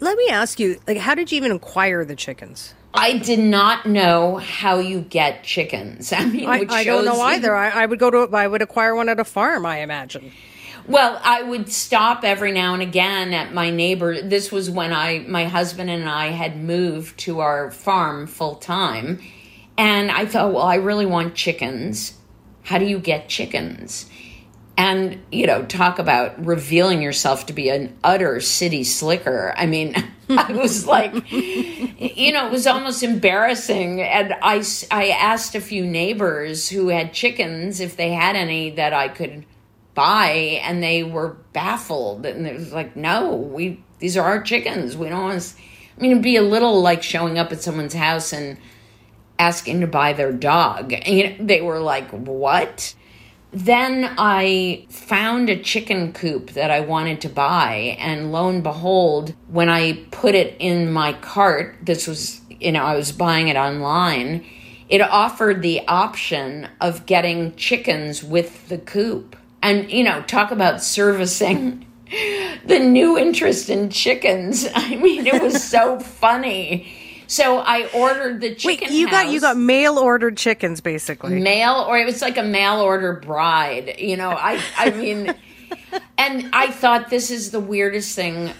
[0.00, 2.74] Let me ask you, like, how did you even acquire the chickens?
[2.98, 6.12] I did not know how you get chickens.
[6.12, 7.54] I mean, I, I don't know either.
[7.54, 10.32] I, I, would go to, I would acquire one at a farm, I imagine.
[10.86, 14.22] Well, I would stop every now and again at my neighbor.
[14.22, 19.20] This was when I, my husband and I had moved to our farm full time.
[19.76, 22.14] And I thought, well, I really want chickens.
[22.62, 24.10] How do you get chickens?
[24.78, 29.52] And, you know, talk about revealing yourself to be an utter city slicker.
[29.56, 29.92] I mean,
[30.30, 34.00] I was like, you know, it was almost embarrassing.
[34.00, 34.62] And I,
[34.92, 39.44] I asked a few neighbors who had chickens if they had any that I could
[39.94, 42.24] buy, and they were baffled.
[42.24, 44.96] And it was like, no, we these are our chickens.
[44.96, 45.54] We don't want.
[45.96, 48.58] I mean, it'd be a little like showing up at someone's house and
[49.40, 50.92] asking to buy their dog.
[50.92, 52.94] And they were like, what?
[53.50, 59.34] Then I found a chicken coop that I wanted to buy, and lo and behold,
[59.48, 63.56] when I put it in my cart, this was, you know, I was buying it
[63.56, 64.44] online,
[64.88, 69.36] it offered the option of getting chickens with the coop.
[69.62, 71.86] And, you know, talk about servicing
[72.66, 74.66] the new interest in chickens.
[74.74, 76.97] I mean, it was so funny
[77.28, 78.88] so I ordered the chicken.
[78.88, 79.24] Wait, you house.
[79.24, 81.38] got you got mail ordered chickens, basically.
[81.40, 83.96] Mail, or it was like a mail order bride.
[83.98, 85.34] You know, I I mean,
[86.16, 88.50] and I thought this is the weirdest thing.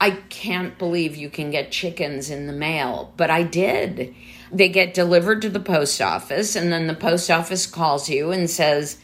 [0.00, 4.14] I can't believe you can get chickens in the mail, but I did.
[4.50, 8.50] They get delivered to the post office, and then the post office calls you and
[8.50, 8.98] says,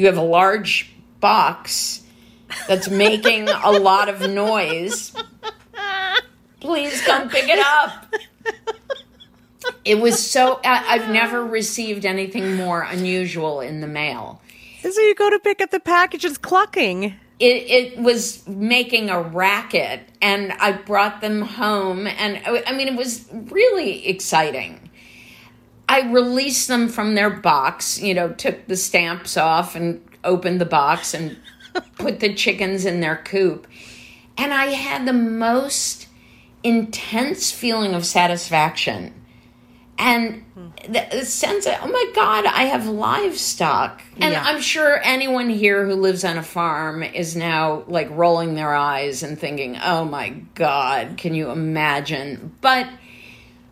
[0.00, 0.90] you have a large
[1.20, 2.02] box
[2.66, 5.14] that's making a lot of noise.
[6.60, 8.14] Please come pick it up.
[9.84, 14.40] It was so, I- I've never received anything more unusual in the mail.
[14.82, 17.14] So you go to pick up the package, it's clucking.
[17.38, 22.88] It, it was making a racket, and I brought them home, and I I mean,
[22.88, 24.90] it was really exciting.
[25.88, 30.66] I released them from their box, you know, took the stamps off and opened the
[30.66, 31.36] box and
[31.98, 33.66] put the chickens in their coop.
[34.38, 36.06] And I had the most
[36.62, 39.14] intense feeling of satisfaction
[40.00, 40.68] and hmm.
[40.90, 44.02] the, the sense of, oh my God, I have livestock.
[44.18, 44.42] And Yeah.
[44.42, 49.22] I'm sure anyone here who lives on a farm is now like rolling their eyes
[49.22, 52.54] and thinking, oh my God, can you imagine?
[52.62, 52.88] But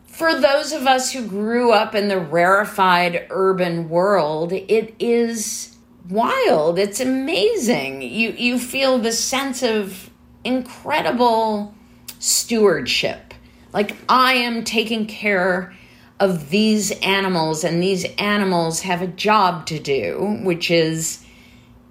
[0.05, 5.77] for those of us who grew up in the rarefied urban world, it is
[6.09, 6.77] wild.
[6.77, 8.01] It's amazing.
[8.01, 10.09] You you feel the sense of
[10.43, 11.73] incredible
[12.19, 13.33] stewardship.
[13.73, 15.73] Like I am taking care
[16.19, 21.25] of these animals and these animals have a job to do, which is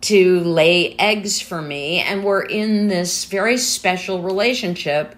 [0.02, 5.16] to lay eggs for me and we're in this very special relationship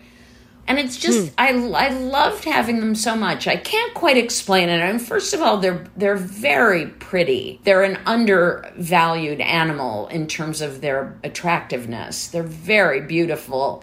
[0.71, 1.35] and it's just hmm.
[1.37, 3.49] I I loved having them so much.
[3.49, 4.81] I can't quite explain it.
[4.81, 7.61] I mean, first of all, they're they're very pretty.
[7.65, 12.29] They're an undervalued animal in terms of their attractiveness.
[12.29, 13.83] They're very beautiful.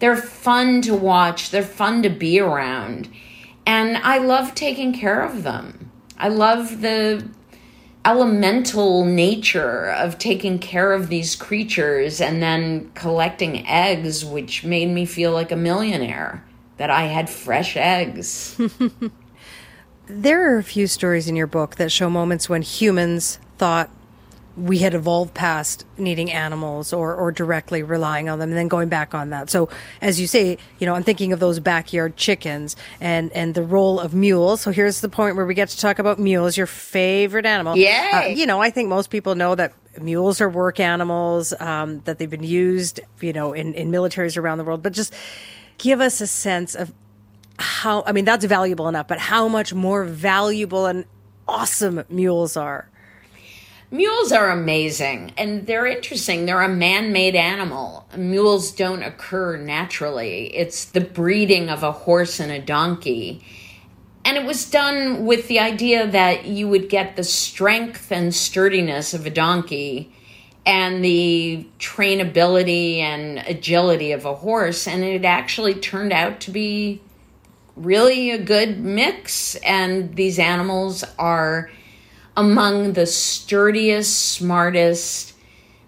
[0.00, 1.50] They're fun to watch.
[1.50, 3.08] They're fun to be around.
[3.64, 5.90] And I love taking care of them.
[6.18, 7.28] I love the
[8.04, 15.06] elemental nature of taking care of these creatures and then collecting eggs, which made me
[15.06, 16.44] feel like a millionaire
[16.78, 18.60] that I had fresh eggs.
[20.12, 23.90] There are a few stories in your book that show moments when humans thought
[24.56, 28.88] we had evolved past needing animals or, or directly relying on them and then going
[28.88, 29.48] back on that.
[29.48, 29.68] So
[30.00, 34.00] as you say, you know, I'm thinking of those backyard chickens and, and the role
[34.00, 34.60] of mules.
[34.60, 37.76] So here's the point where we get to talk about mules, your favorite animal.
[37.76, 38.24] Yeah.
[38.24, 42.18] Uh, you know, I think most people know that mules are work animals, um, that
[42.18, 45.14] they've been used, you know, in, in militaries around the world, but just
[45.78, 46.92] give us a sense of
[47.58, 51.04] how, I mean, that's valuable enough, but how much more valuable and
[51.46, 52.88] awesome mules are.
[53.92, 56.46] Mules are amazing and they're interesting.
[56.46, 58.06] They're a man made animal.
[58.16, 63.44] Mules don't occur naturally, it's the breeding of a horse and a donkey.
[64.24, 69.12] And it was done with the idea that you would get the strength and sturdiness
[69.12, 70.12] of a donkey
[70.64, 74.86] and the trainability and agility of a horse.
[74.86, 77.00] And it actually turned out to be
[77.76, 79.56] really a good mix.
[79.56, 81.70] And these animals are
[82.36, 85.34] among the sturdiest, smartest,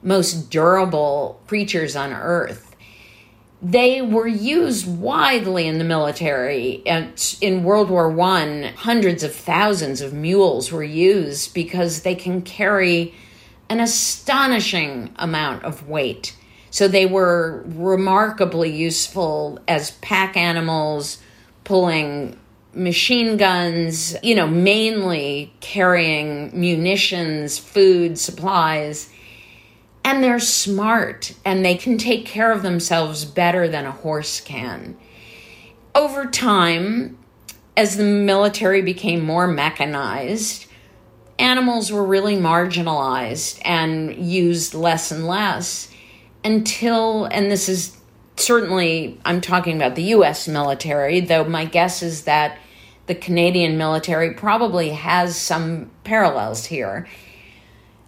[0.03, 2.74] most durable creatures on earth.
[3.62, 6.82] They were used widely in the military.
[6.84, 12.43] And in World War One, hundreds of thousands of mules were used because they can
[12.43, 13.14] carry
[13.68, 16.36] an astonishing amount of weight.
[16.70, 21.18] So they were remarkably useful as pack animals,
[21.64, 22.36] pulling
[22.74, 29.10] machine guns, you know, mainly carrying munitions, food, supplies.
[30.04, 34.96] And they're smart and they can take care of themselves better than a horse can.
[35.94, 37.18] Over time,
[37.76, 40.66] as the military became more mechanized,
[41.38, 45.92] animals were really marginalized and used less and less
[46.44, 47.96] until, and this is
[48.43, 52.59] certainly, I'm talking about the US military, though my guess is that
[53.07, 57.09] the Canadian military probably has some parallels here.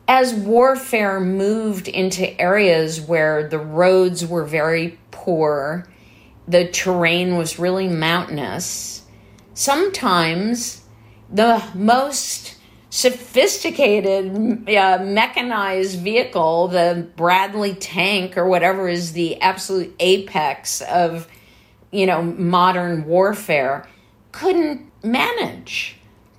[0.06, 5.89] As warfare moved into areas where the roads were very poor,
[6.47, 9.02] the terrain was really mountainous,
[9.55, 10.82] sometimes
[11.31, 12.53] the most
[12.94, 21.26] sophisticated uh, mechanized vehicle, the Bradley tank or whatever is the absolute apex of,
[21.90, 23.88] you know, modern warfare,
[24.30, 25.96] couldn't manage.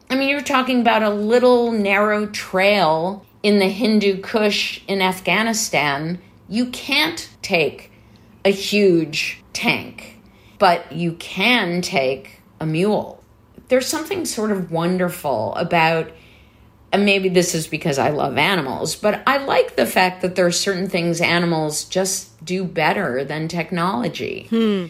[0.10, 6.22] I mean, you're talking about a little narrow trail in the Hindu Kush in Afghanistan.
[6.48, 7.92] You can't take
[8.46, 10.22] a huge tank,
[10.58, 13.22] but you can take a mule.
[13.68, 16.12] There's something sort of wonderful about
[16.96, 20.46] and maybe this is because I love animals, but I like the fact that there
[20.46, 24.48] are certain things animals just do better than technology.
[24.50, 24.86] Hmm.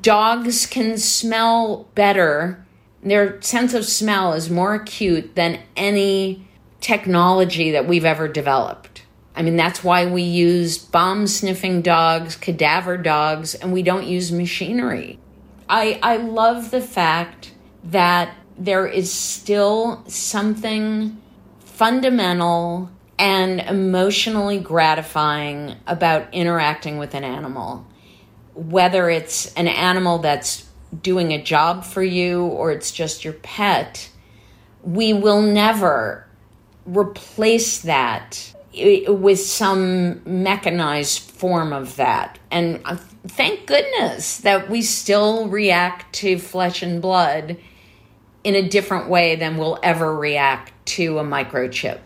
[0.00, 2.64] Dogs can smell better.
[3.02, 6.48] Their sense of smell is more acute than any
[6.80, 9.02] technology that we've ever developed.
[9.36, 14.32] I mean, that's why we use bomb sniffing dogs, cadaver dogs, and we don't use
[14.32, 15.18] machinery.
[15.68, 17.52] I, I love the fact
[17.84, 21.20] that there is still something
[21.74, 22.88] fundamental
[23.18, 27.84] and emotionally gratifying about interacting with an animal.
[28.54, 30.68] Whether it's an animal that's
[31.02, 34.08] doing a job for you or it's just your pet,
[34.82, 36.26] we will never
[36.86, 38.54] replace that
[39.08, 42.38] with some mechanized form of that.
[42.52, 47.56] And uh, thank goodness that we still react to flesh and blood
[48.44, 51.98] in a different way than we'll ever react to a microchip.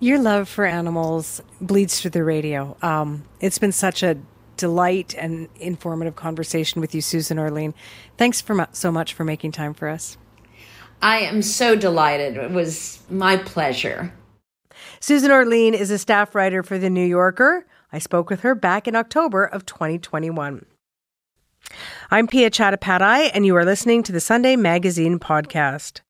[0.00, 2.76] Your love for animals bleeds through the radio.
[2.82, 4.16] Um, it's been such a
[4.56, 7.74] delight and informative conversation with you, Susan Orlean.
[8.16, 10.16] Thanks for so much for making time for us.
[11.00, 12.36] I am so delighted.
[12.36, 14.12] It was my pleasure.
[15.00, 17.66] Susan Orlean is a staff writer for The New Yorker.
[17.92, 20.66] I spoke with her back in October of 2021.
[22.10, 26.00] I'm Piya Chattopadhyay, and you are listening to the Sunday Magazine podcast.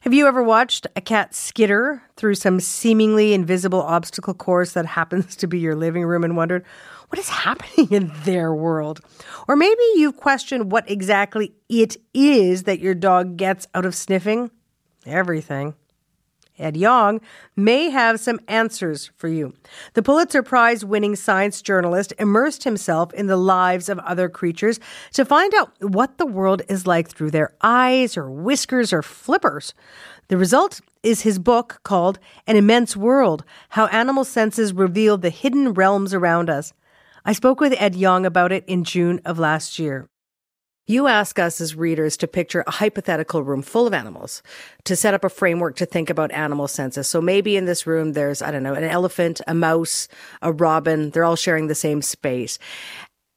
[0.00, 5.36] Have you ever watched a cat skitter through some seemingly invisible obstacle course that happens
[5.36, 6.64] to be your living room and wondered,
[7.08, 9.00] what is happening in their world?
[9.48, 14.50] Or maybe you've questioned what exactly it is that your dog gets out of sniffing
[15.06, 15.74] everything.
[16.60, 17.20] Ed Yong
[17.56, 19.54] may have some answers for you.
[19.94, 24.78] The Pulitzer Prize winning science journalist immersed himself in the lives of other creatures
[25.14, 29.74] to find out what the world is like through their eyes or whiskers or flippers.
[30.28, 35.74] The result is his book called An Immense World How Animal Senses Reveal the Hidden
[35.74, 36.72] Realms Around Us.
[37.24, 40.08] I spoke with Ed Yong about it in June of last year.
[40.90, 44.42] You ask us as readers to picture a hypothetical room full of animals,
[44.82, 47.06] to set up a framework to think about animal senses.
[47.06, 50.08] So maybe in this room there's, I don't know, an elephant, a mouse,
[50.42, 52.58] a robin, they're all sharing the same space.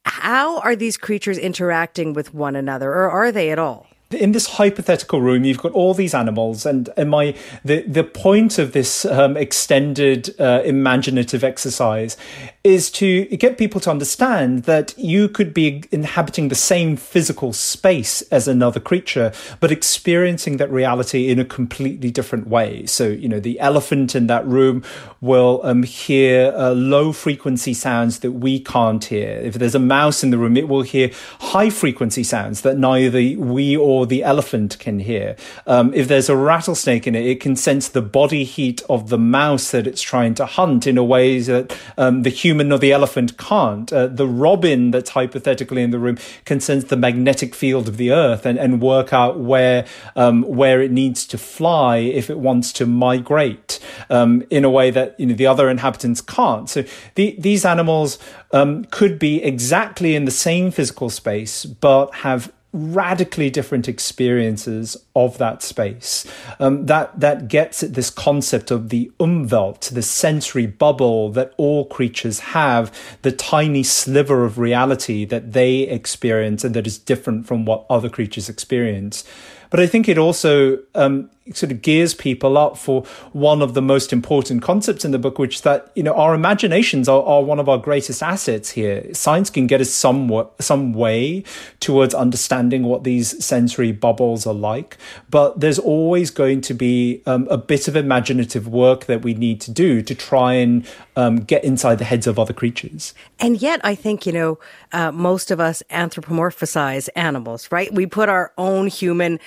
[0.05, 3.85] How are these creatures interacting with one another, or are they at all?
[4.14, 8.60] In this hypothetical room, you've got all these animals, and, and my the the point
[8.60, 12.18] of this um, extended uh, imaginative exercise
[12.64, 18.22] is to get people to understand that you could be inhabiting the same physical space
[18.23, 22.85] as another creature, but experiencing that reality in a completely different way.
[22.85, 24.81] So, you know, the elephant in that room
[25.19, 29.30] will um, hear uh, low frequency sounds that we can't hear.
[29.44, 33.19] If there's a mouse in the room, it will hear high frequency sounds that neither
[33.38, 35.35] we or the elephant can hear.
[35.67, 39.17] Um, if there's a rattlesnake in it, it can sense the body heat of the
[39.17, 42.77] mouse that it's trying to hunt in a way that um, the human human or
[42.77, 43.91] the elephant can't.
[43.91, 48.11] Uh, the robin that's hypothetically in the room can sense the magnetic field of the
[48.11, 49.85] earth and, and work out where
[50.15, 54.91] um, where it needs to fly if it wants to migrate um, in a way
[54.91, 56.69] that you know the other inhabitants can't.
[56.69, 56.84] So
[57.15, 58.19] the, these animals
[58.51, 65.37] um, could be exactly in the same physical space, but have radically different experiences of
[65.37, 66.25] that space.
[66.59, 71.85] Um, that that gets at this concept of the umwelt, the sensory bubble that all
[71.85, 72.91] creatures have,
[73.21, 78.09] the tiny sliver of reality that they experience and that is different from what other
[78.09, 79.23] creatures experience.
[79.69, 83.03] But I think it also um, sort of gears people up for
[83.34, 86.34] one of the most important concepts in the book, which is that you know our
[86.34, 89.14] imaginations are, are one of our greatest assets here.
[89.14, 91.44] Science can get us some some way
[91.80, 94.98] towards understanding what these sensory bubbles are like,
[95.30, 99.60] but there's always going to be um, a bit of imaginative work that we need
[99.61, 100.88] to do to try and
[101.18, 103.14] um, get inside the heads of other creatures.
[103.40, 104.60] And yet, I think you know
[104.94, 107.94] uh, most of us anthropomorphize animals, right?
[107.94, 109.40] We put our own human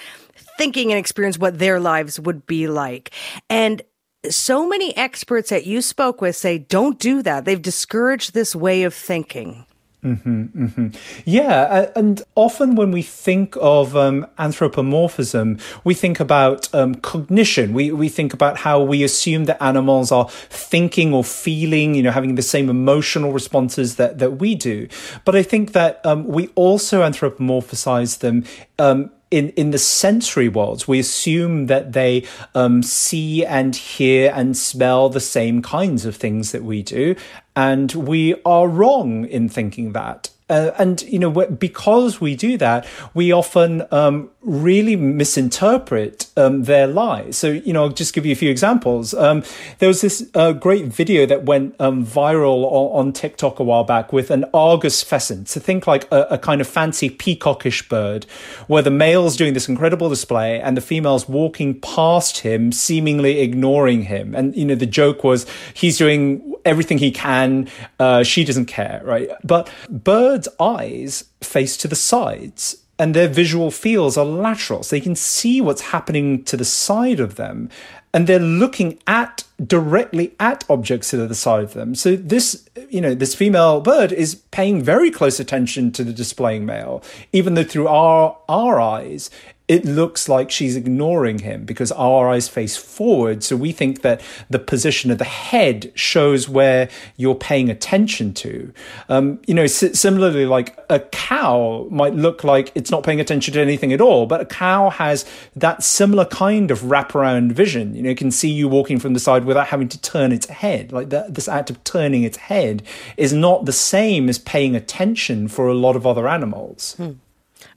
[0.58, 3.10] thinking and experience what their lives would be like.
[3.48, 3.82] And
[4.30, 7.44] so many experts that you spoke with say, don't do that.
[7.44, 9.66] They've discouraged this way of thinking.
[10.06, 10.88] Mm-hmm, mm-hmm.
[11.24, 17.72] Yeah, and often when we think of um, anthropomorphism, we think about um, cognition.
[17.72, 22.12] We we think about how we assume that animals are thinking or feeling, you know,
[22.12, 24.86] having the same emotional responses that that we do.
[25.24, 28.44] But I think that um, we also anthropomorphize them
[28.78, 32.24] um, in in the sensory worlds, we assume that they
[32.54, 37.16] um, see and hear and smell the same kinds of things that we do,
[37.54, 40.30] and we are wrong in thinking that.
[40.48, 46.86] Uh, and you know because we do that we often um, really misinterpret um, their
[46.86, 47.36] lies.
[47.36, 49.12] So you know i'll just give you a few examples.
[49.14, 49.42] Um,
[49.78, 53.84] there was this uh, great video that went um, viral on, on, TikTok a while
[53.84, 55.48] back with an argus pheasant.
[55.48, 58.24] So think like a, a, kind of fancy peacockish bird
[58.66, 64.02] where the male's doing this incredible display and the female's walking past him seemingly ignoring
[64.02, 64.34] him.
[64.34, 67.68] And you know the joke was he's doing everything he can
[67.98, 69.30] uh, she doesn't care right?
[69.44, 74.82] But birds birds' eyes face to the sides and their visual fields are lateral.
[74.82, 77.68] So they can see what's happening to the side of them.
[78.14, 81.94] And they're looking at directly at objects to the side of them.
[81.94, 86.64] So this, you know, this female bird is paying very close attention to the displaying
[86.64, 87.02] male,
[87.32, 89.30] even though through our our eyes
[89.68, 93.42] it looks like she's ignoring him because our eyes face forward.
[93.42, 98.72] So we think that the position of the head shows where you're paying attention to.
[99.08, 103.60] Um, you know, similarly, like a cow might look like it's not paying attention to
[103.60, 105.24] anything at all, but a cow has
[105.56, 107.96] that similar kind of wraparound vision.
[107.96, 110.46] You know, it can see you walking from the side without having to turn its
[110.46, 110.92] head.
[110.92, 112.84] Like the, this act of turning its head
[113.16, 116.94] is not the same as paying attention for a lot of other animals.
[116.98, 117.12] Hmm.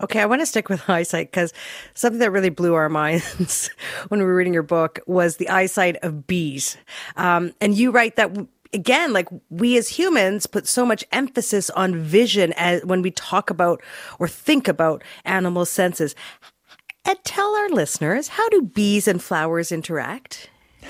[0.01, 1.53] Okay, I want to stick with eyesight because
[1.93, 3.69] something that really blew our minds
[4.07, 6.77] when we were reading your book was the eyesight of bees.
[7.15, 8.35] Um, and you write that
[8.73, 13.49] again, like we as humans put so much emphasis on vision as when we talk
[13.49, 13.81] about
[14.19, 16.15] or think about animal senses.
[17.05, 20.49] And tell our listeners how do bees and flowers interact?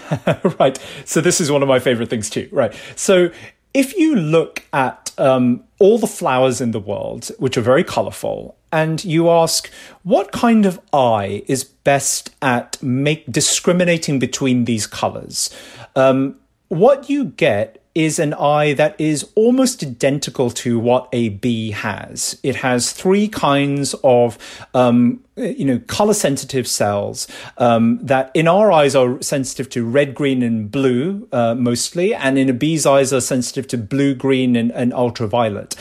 [0.59, 0.77] right.
[1.05, 2.49] So this is one of my favorite things too.
[2.51, 2.73] Right.
[2.95, 3.31] So
[3.73, 8.57] if you look at um, all the flowers in the world, which are very colorful,
[8.71, 9.69] and you ask
[10.03, 15.49] what kind of eye is best at make discriminating between these colors,
[15.95, 16.35] um,
[16.67, 22.39] what you get is an eye that is almost identical to what a bee has.
[22.43, 24.37] It has three kinds of,
[24.73, 27.27] um, you know, color sensitive cells
[27.57, 32.37] um, that in our eyes are sensitive to red, green, and blue uh, mostly, and
[32.37, 35.75] in a bee's eyes are sensitive to blue, green, and, and ultraviolet.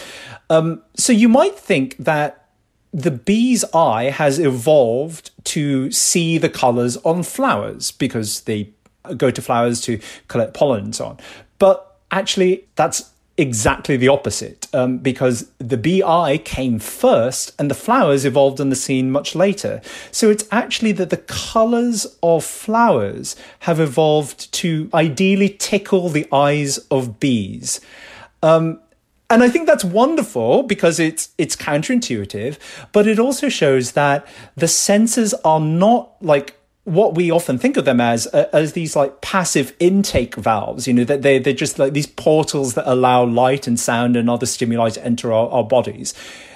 [0.51, 2.48] Um, so you might think that
[2.93, 8.71] the bee's eye has evolved to see the colors on flowers because they
[9.17, 11.19] go to flowers to collect pollen and so on.
[11.59, 17.75] But Actually, that's exactly the opposite um, because the bee eye came first and the
[17.75, 19.81] flowers evolved on the scene much later.
[20.11, 26.79] So it's actually that the colors of flowers have evolved to ideally tickle the eyes
[26.91, 27.81] of bees.
[28.43, 28.81] Um,
[29.31, 32.59] and I think that's wonderful because it's it's counterintuitive,
[32.93, 34.27] but it also shows that
[34.57, 38.97] the senses are not like what we often think of them as uh, as these
[38.97, 43.23] like passive intake valves you know that they, they're just like these portals that allow
[43.25, 46.15] light and sound and other stimuli to enter our, our bodies.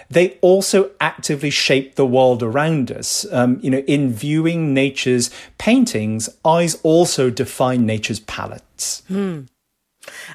[0.08, 3.26] They also actively shape the world around us.
[3.30, 9.02] Um, you know in viewing nature's paintings eyes also define nature's palettes.
[9.08, 9.42] Hmm.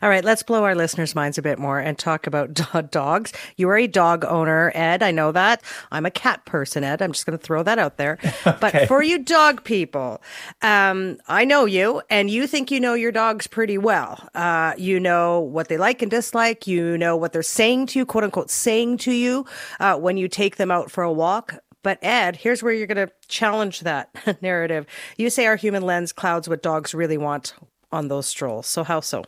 [0.01, 2.53] All right, let's blow our listeners' minds a bit more and talk about
[2.91, 3.33] dogs.
[3.57, 5.03] You are a dog owner, Ed.
[5.03, 5.61] I know that.
[5.91, 7.01] I'm a cat person, Ed.
[7.01, 8.17] I'm just going to throw that out there.
[8.47, 8.57] okay.
[8.59, 10.21] But for you dog people,
[10.61, 14.27] um, I know you, and you think you know your dogs pretty well.
[14.33, 16.67] Uh, you know what they like and dislike.
[16.67, 19.45] You know what they're saying to you, quote unquote, saying to you
[19.79, 21.55] uh, when you take them out for a walk.
[21.83, 24.09] But Ed, here's where you're going to challenge that
[24.41, 24.85] narrative.
[25.17, 27.53] You say our human lens clouds what dogs really want
[27.91, 28.67] on those strolls.
[28.67, 29.23] So how so?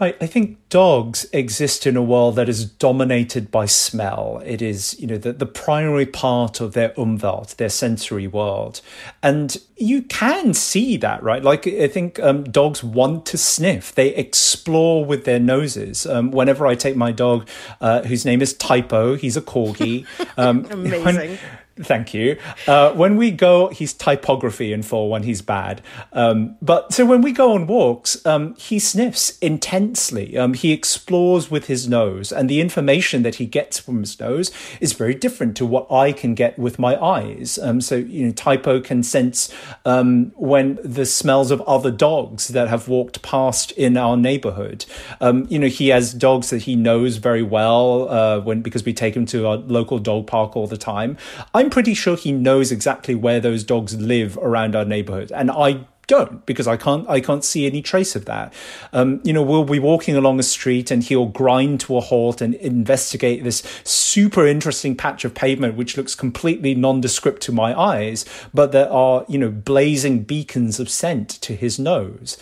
[0.00, 4.42] I, I think dogs exist in a world that is dominated by smell.
[4.44, 8.80] It is, you know, the, the primary part of their umwelt, their sensory world.
[9.22, 11.42] And you can see that, right?
[11.42, 16.06] Like, I think um, dogs want to sniff, they explore with their noses.
[16.06, 17.48] Um, whenever I take my dog,
[17.80, 20.06] uh, whose name is Typo, he's a corgi.
[20.38, 21.04] Um, Amazing.
[21.04, 21.38] When,
[21.76, 22.36] Thank you.
[22.66, 25.80] Uh, when we go, he's typography in full when he's bad.
[26.12, 30.36] Um, but so when we go on walks, um, he sniffs intensely.
[30.36, 34.50] Um, he explores with his nose, and the information that he gets from his nose
[34.80, 37.58] is very different to what I can get with my eyes.
[37.58, 39.54] Um, so you know, Typo can sense
[39.86, 44.84] um, when the smells of other dogs that have walked past in our neighborhood.
[45.22, 48.92] Um, you know, he has dogs that he knows very well uh, when because we
[48.92, 51.16] take him to our local dog park all the time.
[51.54, 55.30] I I'm pretty sure he knows exactly where those dogs live around our neighborhood.
[55.30, 58.52] And I don't because I can't I can't see any trace of that.
[58.92, 62.40] Um, you know, we'll be walking along a street and he'll grind to a halt
[62.40, 68.24] and investigate this super interesting patch of pavement which looks completely nondescript to my eyes,
[68.52, 72.38] but there are you know blazing beacons of scent to his nose,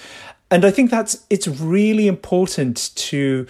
[0.50, 3.46] and I think that's it's really important to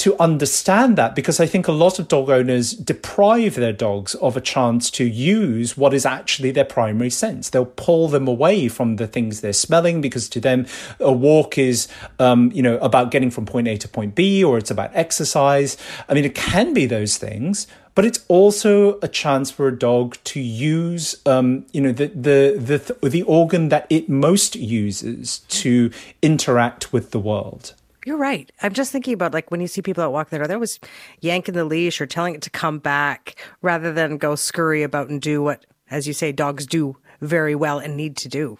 [0.00, 4.36] to understand that because I think a lot of dog owners deprive their dogs of
[4.36, 7.50] a chance to use what is actually their primary sense.
[7.50, 10.66] They'll pull them away from the things they're smelling because to them
[10.98, 11.86] a walk is,
[12.18, 15.76] um, you know, about getting from point A to point B or it's about exercise.
[16.08, 20.16] I mean, it can be those things, but it's also a chance for a dog
[20.24, 25.90] to use, um, you know, the, the the the organ that it most uses to
[26.22, 27.74] interact with the world.
[28.06, 28.50] You're right.
[28.62, 30.80] I'm just thinking about like when you see people out walking their dog, they're always
[31.20, 35.20] yanking the leash or telling it to come back rather than go scurry about and
[35.20, 38.58] do what, as you say, dogs do very well and need to do.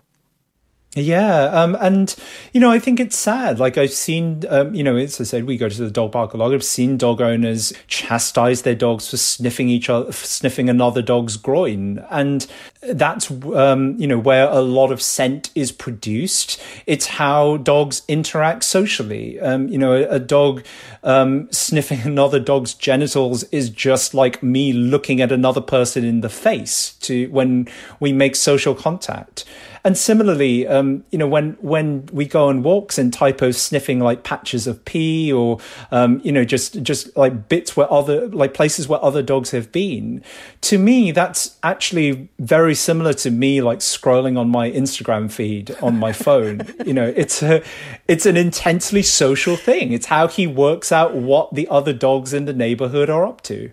[0.97, 2.17] Yeah, um, and
[2.53, 3.61] you know, I think it's sad.
[3.61, 6.35] Like I've seen, um, you know, as I said, we go to the dog park
[6.35, 6.53] a lot.
[6.53, 12.05] I've seen dog owners chastise their dogs for sniffing each other, sniffing another dog's groin,
[12.11, 12.45] and
[12.83, 16.61] that's um, you know where a lot of scent is produced.
[16.87, 19.39] It's how dogs interact socially.
[19.39, 20.65] Um, you know, a, a dog
[21.05, 26.29] um, sniffing another dog's genitals is just like me looking at another person in the
[26.29, 27.69] face to when
[28.01, 29.45] we make social contact.
[29.85, 34.25] And similarly, um, you know, when when we go on walks and Typo's sniffing like
[34.25, 35.59] patches of pee or
[35.91, 39.73] um, you know just just like bits where other like places where other dogs have
[39.73, 40.23] been,
[40.63, 45.99] to me that's actually very similar to me like scrolling on my Instagram feed on
[45.99, 46.63] my phone.
[46.85, 47.63] you know, it's a
[48.09, 49.93] it's an intensely social thing.
[49.93, 53.71] It's how he works out what the other dogs in the neighborhood are up to.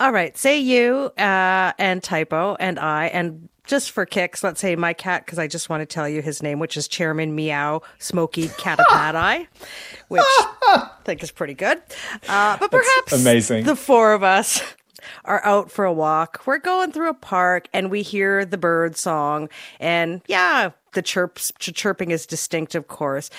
[0.00, 0.36] All right.
[0.36, 5.24] Say you uh, and Typo and I and just for kicks, let's say my cat,
[5.24, 9.46] because I just want to tell you his name, which is Chairman Meow Smoky Catapati,
[10.08, 11.82] which I think is pretty good.
[12.28, 13.64] Uh, but perhaps That's amazing.
[13.64, 14.62] the four of us
[15.24, 16.42] are out for a walk.
[16.46, 19.48] We're going through a park and we hear the bird song.
[19.80, 23.30] And yeah, the chirps, chirping is distinct, of course.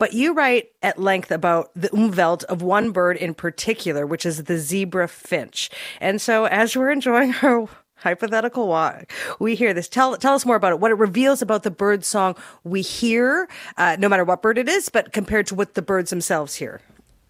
[0.00, 4.44] But you write at length about the umwelt of one bird in particular, which is
[4.44, 5.70] the zebra finch.
[6.00, 7.68] And so as we're enjoying our
[8.04, 9.10] hypothetical walk,
[9.40, 9.88] we hear this.
[9.88, 13.48] Tell, tell us more about it, what it reveals about the bird song we hear,
[13.76, 16.80] uh, no matter what bird it is, but compared to what the birds themselves hear.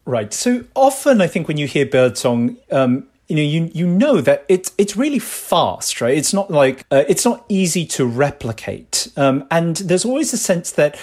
[0.05, 0.35] Right.
[0.35, 4.45] So often I think when you hear birdsong, um, you know, you you know that
[4.49, 6.17] it's it's really fast, right?
[6.17, 10.73] It's not like uh, it's not easy to replicate, um, and there's always a sense
[10.73, 10.99] that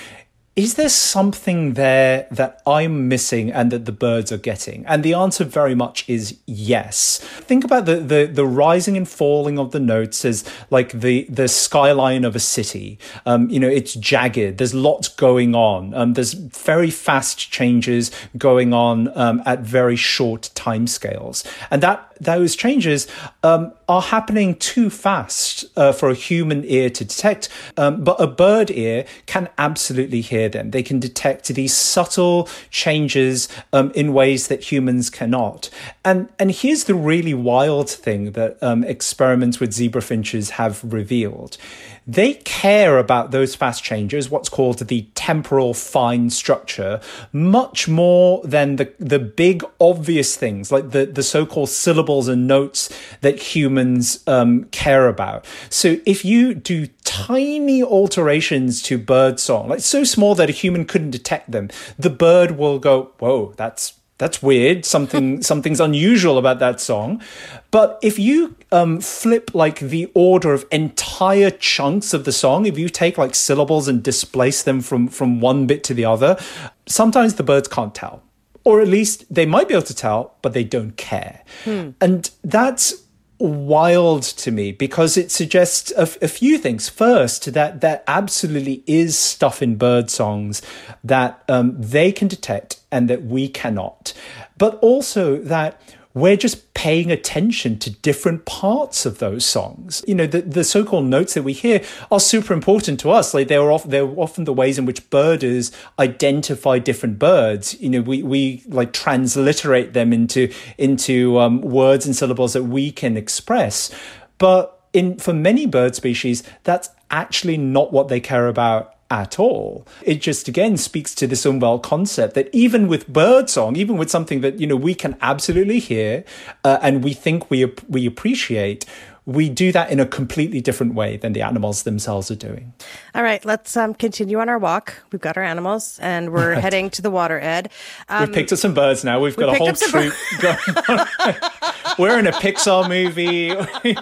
[0.58, 4.86] is there something there that I'm missing and that the birds are getting?
[4.86, 7.20] And the answer very much is yes.
[7.20, 11.48] Think about the, the, the rising and falling of the notes as like the, the
[11.48, 13.00] skyline of a city.
[13.26, 14.58] Um, you know, it's jagged.
[14.58, 15.94] There's lots going on.
[15.94, 21.46] Um, there's very fast changes going on um, at very short timescales.
[21.72, 23.08] And that those changes
[23.42, 27.50] um, are happening too fast uh, for a human ear to detect.
[27.78, 30.72] Um, but a bird ear can absolutely hear them.
[30.72, 35.70] They can detect these subtle changes um, in ways that humans cannot.
[36.04, 41.58] And and here's the really wild thing that um, experiments with zebra finches have revealed.
[42.08, 47.00] They care about those fast changes, what's called the temporal fine structure,
[47.32, 52.90] much more than the, the big obvious things like the, the so-called syllables and notes
[53.22, 55.46] that humans um, care about.
[55.70, 60.86] So if you do tiny alterations to bird song, like so small that a human
[60.86, 61.70] couldn't detect them,
[62.00, 64.86] the bird will go, whoa, that's that's weird.
[64.86, 67.24] Something something's unusual about that song.
[67.72, 72.78] But if you um, flip like the order of entire chunks of the song, if
[72.78, 76.38] you take like syllables and displace them from from one bit to the other,
[76.86, 78.22] sometimes the birds can't tell,
[78.64, 81.42] or at least they might be able to tell, but they don't care.
[81.64, 81.90] Hmm.
[82.00, 83.01] And that's
[83.42, 86.90] wild to me because it suggests a, a, few things.
[86.90, 90.62] First, that there absolutely is stuff in bird songs
[91.04, 94.14] that um, they can detect and that we cannot,
[94.58, 95.82] but also that
[96.14, 100.04] we're just paying attention to different parts of those songs.
[100.08, 101.82] You know, the, the so-called notes that we hear
[102.12, 103.34] are super important to us.
[103.34, 107.80] Like they're often, they're often the ways in which birders identify different birds.
[107.80, 112.92] You know, we, we like transliterate them into, into um, words and syllables that we
[112.92, 113.92] can express.
[114.38, 119.86] But in, for many bird species, that's actually not what they care about at all.
[120.02, 124.40] It just again speaks to this umwelt concept that even with birdsong, even with something
[124.42, 126.24] that you know we can absolutely hear
[126.64, 128.86] uh, and we think we we appreciate,
[129.26, 132.74] we do that in a completely different way than the animals themselves are doing.
[133.14, 134.96] All right, let's um, continue on our walk.
[135.12, 136.62] We've got our animals and we're right.
[136.62, 137.72] heading to the water, Ed.
[138.10, 139.20] Um, we've picked up some birds now.
[139.20, 140.58] We've got a whole troop going
[140.90, 141.08] on.
[142.00, 143.54] we're in a Pixar movie.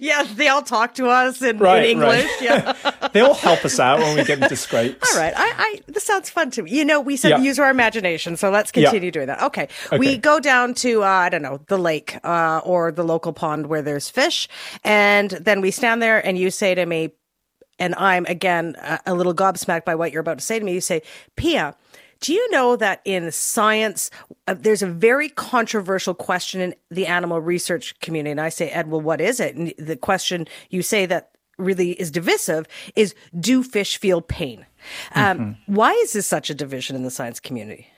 [0.00, 2.24] yeah, they all talk to us in, right, in English.
[2.24, 2.42] Right.
[2.42, 3.08] Yeah.
[3.12, 5.12] they all help us out when we get into scrapes.
[5.12, 6.70] All right, I, I, this sounds fun to me.
[6.70, 7.38] You know, we said yeah.
[7.38, 9.10] use our imagination, so let's continue yeah.
[9.10, 9.42] doing that.
[9.42, 9.68] Okay.
[9.86, 9.98] okay.
[9.98, 13.66] we go down to, uh, I don't know, the lake uh, or the local pond
[13.66, 14.45] where there's fish.
[14.84, 17.10] And then we stand there and you say to me,
[17.78, 20.72] and I'm again a, a little gobsmacked by what you're about to say to me.
[20.72, 21.02] You say,
[21.36, 21.74] Piya,
[22.20, 24.10] do you know that in science,
[24.46, 28.30] uh, there's a very controversial question in the animal research community?
[28.30, 29.54] And I say, Ed, well, what is it?
[29.54, 34.64] And the question you say that really is divisive is do fish feel pain?
[35.14, 35.74] Um, mm-hmm.
[35.74, 37.88] Why is this such a division in the science community?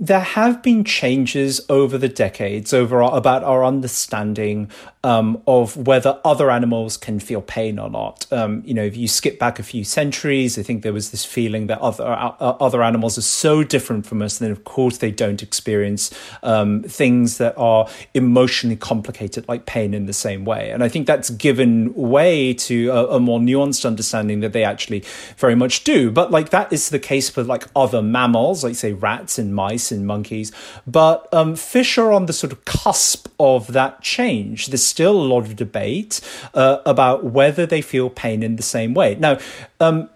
[0.00, 4.70] There have been changes over the decades over our, about our understanding
[5.04, 8.26] um, of whether other animals can feel pain or not.
[8.30, 11.24] Um, you know, if you skip back a few centuries, I think there was this
[11.24, 15.10] feeling that other uh, other animals are so different from us, and of course they
[15.10, 16.10] don't experience
[16.42, 20.70] um, things that are emotionally complicated like pain in the same way.
[20.70, 25.04] And I think that's given way to a, a more nuanced understanding that they actually
[25.36, 26.10] very much do.
[26.10, 29.89] But like that is the case for like other mammals, like say rats and mice
[29.92, 30.52] in monkeys.
[30.86, 34.66] But um, fish are on the sort of cusp of that change.
[34.66, 36.20] There's still a lot of debate
[36.54, 39.14] uh, about whether they feel pain in the same way.
[39.16, 39.38] Now,
[39.80, 40.10] um,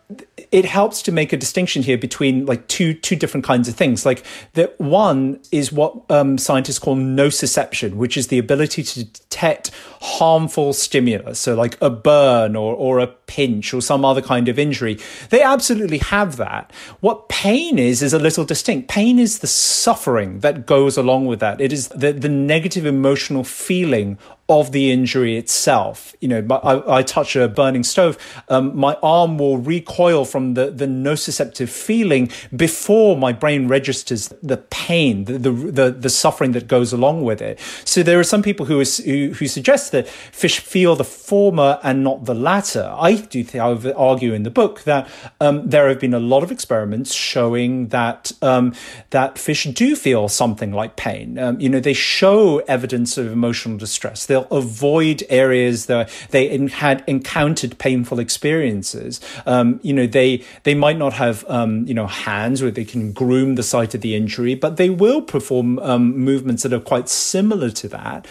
[0.52, 4.04] it helps to make a distinction here between like two two different kinds of things.
[4.04, 9.70] Like that one is what um, scientists call nociception, which is the ability to detect
[10.00, 14.58] harmful stimulus, so like a burn or or a pinch or some other kind of
[14.58, 14.98] injury.
[15.30, 16.70] They absolutely have that.
[17.00, 18.88] What pain is is a little distinct.
[18.88, 21.60] Pain is the suffering that goes along with that.
[21.60, 24.18] It is the the negative emotional feeling
[24.48, 26.14] of the injury itself.
[26.20, 28.18] You know, I, I touch a burning stove,
[28.48, 34.58] um, my arm will recoil from the, the nociceptive feeling before my brain registers the
[34.58, 37.58] pain, the, the, the, the suffering that goes along with it.
[37.84, 41.78] So there are some people who, is, who, who suggest that fish feel the former
[41.82, 42.94] and not the latter.
[42.98, 45.08] I do think, I argue in the book that
[45.40, 48.74] um, there have been a lot of experiments showing that um,
[49.10, 51.38] that fish do feel something like pain.
[51.38, 56.66] Um, you know, they show evidence of emotional distress they'll avoid areas that they in,
[56.68, 59.20] had encountered painful experiences.
[59.46, 63.12] Um, you know, they they might not have um, you know hands where they can
[63.12, 67.08] groom the site of the injury, but they will perform um, movements that are quite
[67.08, 68.26] similar to that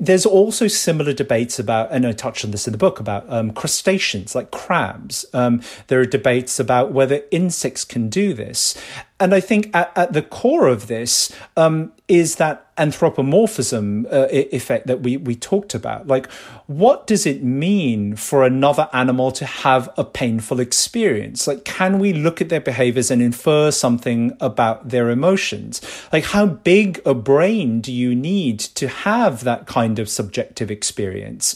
[0.00, 3.52] there's also similar debates about, and I touched on this in the book, about um,
[3.52, 5.24] crustaceans like crabs.
[5.32, 8.76] Um, there are debates about whether insects can do this.
[9.20, 14.88] And I think at, at the core of this um, is that anthropomorphism uh, effect
[14.88, 16.08] that we, we talked about.
[16.08, 16.30] Like,
[16.66, 21.46] what does it mean for another animal to have a painful experience?
[21.46, 25.80] Like, can we look at their behaviors and infer something about their emotions?
[26.12, 31.54] Like, how big a brain do you need to have that kind of subjective experience?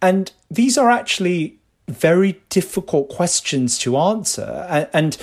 [0.00, 1.58] And these are actually
[1.88, 4.64] very difficult questions to answer.
[4.68, 5.18] and, and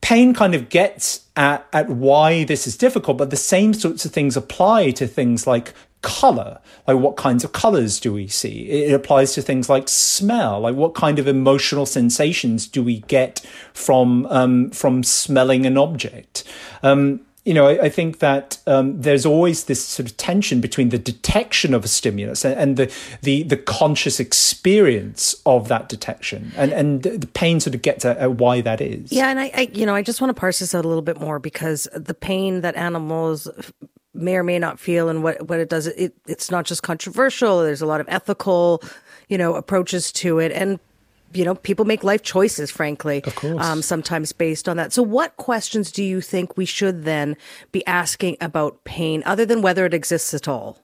[0.00, 4.12] Pain kind of gets at, at why this is difficult, but the same sorts of
[4.12, 5.72] things apply to things like
[6.02, 6.60] color.
[6.86, 8.68] Like what kinds of colors do we see?
[8.68, 10.60] It applies to things like smell.
[10.60, 13.40] Like what kind of emotional sensations do we get
[13.72, 16.44] from um, from smelling an object?
[16.82, 20.90] Um, you know, I, I think that um, there's always this sort of tension between
[20.90, 26.52] the detection of a stimulus and, and, the, the the conscious experience of that detection,
[26.56, 29.10] and and the pain sort of gets at, at why that is.
[29.10, 31.02] Yeah, and I, I, you know, I just want to parse this out a little
[31.02, 33.48] bit more because the pain that animals
[34.14, 37.64] may or may not feel and what what it does, it it's not just controversial.
[37.64, 38.80] There's a lot of ethical,
[39.28, 40.78] you know, approaches to it, and
[41.32, 43.64] you know, people make life choices, frankly, of course.
[43.64, 44.92] Um, sometimes based on that.
[44.92, 47.36] So, what questions do you think we should then
[47.72, 50.78] be asking about pain, other than whether it exists at all?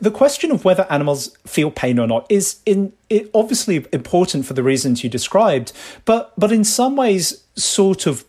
[0.00, 2.92] The question of whether animals feel pain or not is in,
[3.34, 5.72] obviously important for the reasons you described,
[6.04, 8.24] but but in some ways sort of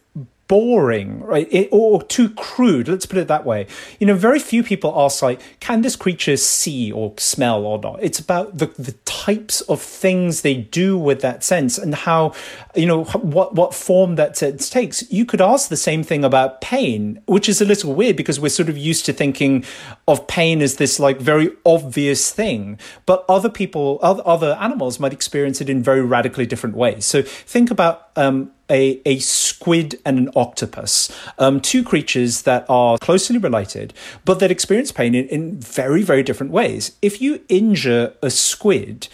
[0.48, 1.48] boring, right?
[1.52, 2.88] It, or too crude.
[2.88, 3.68] Let's put it that way.
[4.00, 8.00] You know, very few people ask like, can this creature see or smell or not?
[8.02, 12.34] It's about the, the types of things they do with that sense and how,
[12.76, 15.10] you know, what, what form that sense takes.
[15.12, 18.50] You could ask the same thing about pain, which is a little weird because we're
[18.50, 19.64] sort of used to thinking
[20.08, 25.14] of pain as this like very obvious thing, but other people, other, other animals might
[25.14, 27.06] experience it in very radically different ways.
[27.06, 32.98] So think about, um, a, a squid and an octopus, um, two creatures that are
[32.98, 33.94] closely related,
[34.26, 36.96] but that experience pain in, in very, very different ways.
[37.02, 39.08] If you injure a squid,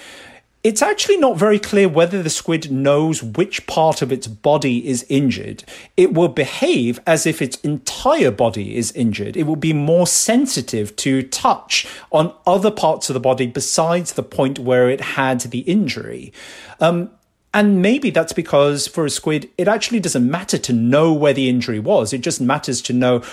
[0.61, 5.05] it's actually not very clear whether the squid knows which part of its body is
[5.07, 5.63] injured.
[5.95, 9.38] It will behave as if its entire body is injured.
[9.38, 14.23] It will be more sensitive to touch on other parts of the body besides the
[14.23, 16.34] point where it had the injury.
[16.81, 17.09] Um,
[17.53, 21.49] and maybe that's because for a squid, it actually doesn't matter to know where the
[21.49, 22.13] injury was.
[22.13, 23.23] It just matters to know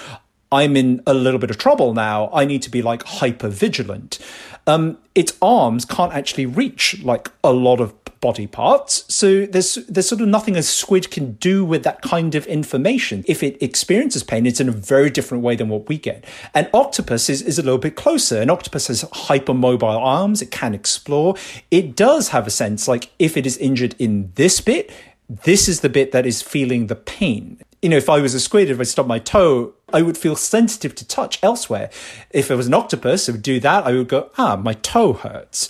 [0.50, 2.30] I'm in a little bit of trouble now.
[2.32, 4.18] I need to be like hyper vigilant.
[4.66, 7.92] Um, its arms can't actually reach like a lot of
[8.26, 9.04] body parts.
[9.06, 13.24] So there's there's sort of nothing a squid can do with that kind of information.
[13.28, 16.24] If it experiences pain, it's in a very different way than what we get.
[16.52, 18.42] And octopus is, is a little bit closer.
[18.42, 21.36] An octopus has hypermobile arms, it can explore.
[21.70, 24.90] It does have a sense like if it is injured in this bit,
[25.28, 28.40] this is the bit that is feeling the pain you know, if I was a
[28.40, 31.88] squid, if I stubbed my toe, I would feel sensitive to touch elsewhere.
[32.30, 33.86] If it was an octopus, I would do that.
[33.86, 35.68] I would go, ah, my toe hurts.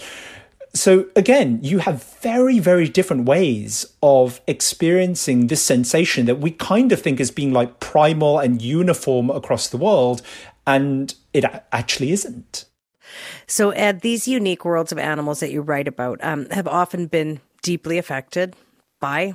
[0.77, 6.93] So again, you have very, very different ways of experiencing this sensation that we kind
[6.93, 10.21] of think as being like primal and uniform across the world,
[10.67, 12.67] and it actually isn't.
[13.47, 17.41] So, Ed, these unique worlds of animals that you write about um, have often been
[17.63, 18.55] deeply affected
[19.01, 19.35] by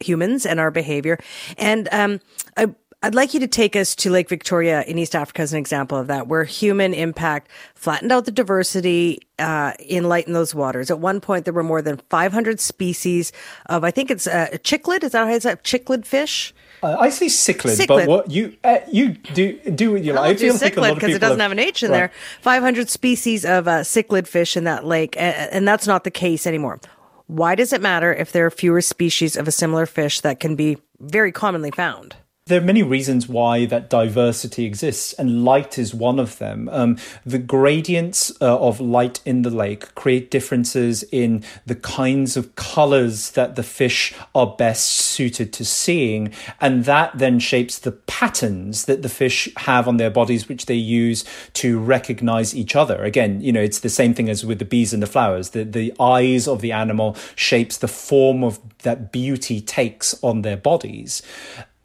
[0.00, 1.18] humans and our behavior.
[1.58, 2.20] And um,
[2.56, 5.58] I, I'd like you to take us to Lake Victoria in East Africa as an
[5.58, 10.54] example of that, where human impact flattened out the diversity uh, in light in those
[10.54, 10.90] waters.
[10.90, 13.32] At one point, there were more than 500 species
[13.66, 15.02] of, I think it's uh, a cichlid.
[15.02, 16.52] Is that how it's a cichlid fish?
[16.82, 20.36] Uh, I say cichlid, cichlid, but what you uh, you do do what you like.
[20.36, 21.96] I feel like a lot because it doesn't have, have an H in right.
[21.96, 22.12] there.
[22.40, 26.10] Five hundred species of uh, cichlid fish in that lake, and, and that's not the
[26.10, 26.80] case anymore.
[27.26, 30.56] Why does it matter if there are fewer species of a similar fish that can
[30.56, 32.16] be very commonly found?
[32.50, 36.68] There are many reasons why that diversity exists, and light is one of them.
[36.70, 42.56] Um, the gradients uh, of light in the lake create differences in the kinds of
[42.56, 48.86] colors that the fish are best suited to seeing, and that then shapes the patterns
[48.86, 53.04] that the fish have on their bodies, which they use to recognize each other.
[53.04, 55.50] Again, you know, it's the same thing as with the bees and the flowers.
[55.50, 60.56] The, the eyes of the animal shapes the form of that beauty takes on their
[60.56, 61.22] bodies.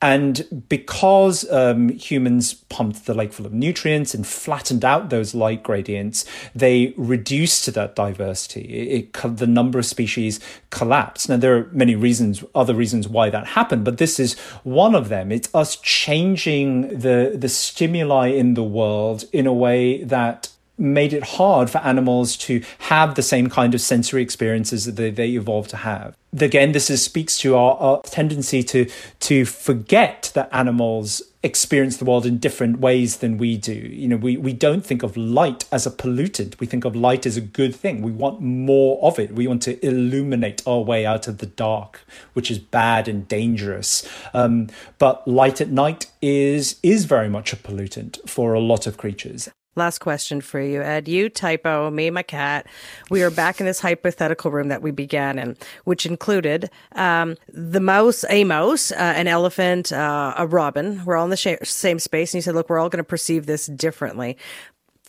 [0.01, 5.63] And because um, humans pumped the lake full of nutrients and flattened out those light
[5.63, 8.61] gradients, they reduced that diversity.
[8.61, 10.39] It, it, the number of species
[10.69, 11.29] collapsed.
[11.29, 15.09] Now, there are many reasons, other reasons why that happened, but this is one of
[15.09, 15.31] them.
[15.31, 21.23] It's us changing the, the stimuli in the world in a way that made it
[21.23, 25.69] hard for animals to have the same kind of sensory experiences that they, they evolved
[25.69, 26.15] to have.
[26.37, 28.89] Again, this is, speaks to our, our tendency to
[29.21, 33.73] to forget that animals experience the world in different ways than we do.
[33.73, 36.59] You know, we, we don't think of light as a pollutant.
[36.59, 38.01] We think of light as a good thing.
[38.01, 39.31] We want more of it.
[39.31, 42.03] We want to illuminate our way out of the dark,
[42.33, 44.09] which is bad and dangerous.
[44.33, 48.97] Um, but light at night is is very much a pollutant for a lot of
[48.97, 49.49] creatures.
[49.77, 51.09] Last question for you, Ed.
[51.09, 52.65] You, Typo, me, my cat.
[53.09, 57.81] We are back in this hypothetical room that we began in, which included um, the
[57.81, 61.03] mouse, a mouse, uh, an elephant, uh, a robin.
[61.03, 62.33] We're all in the sh- same space.
[62.33, 64.37] And you said, look, we're all going to perceive this differently.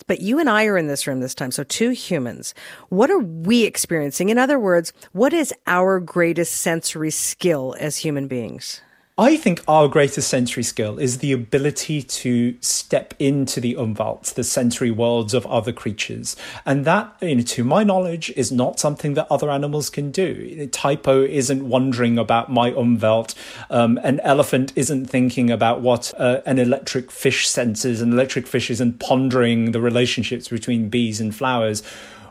[0.08, 1.52] But you and I are in this room this time.
[1.52, 2.52] So two humans.
[2.88, 4.30] What are we experiencing?
[4.30, 8.80] In other words, what is our greatest sensory skill as human beings?
[9.18, 14.44] I think our greatest sensory skill is the ability to step into the umwelt, the
[14.44, 16.36] sensory worlds of other creatures.
[16.66, 20.66] And that, you know, to my knowledge, is not something that other animals can do.
[20.66, 23.34] Typo isn't wondering about my umwelt.
[23.70, 28.02] Um, an elephant isn't thinking about what uh, an electric fish senses.
[28.02, 31.82] An electric fish isn't pondering the relationships between bees and flowers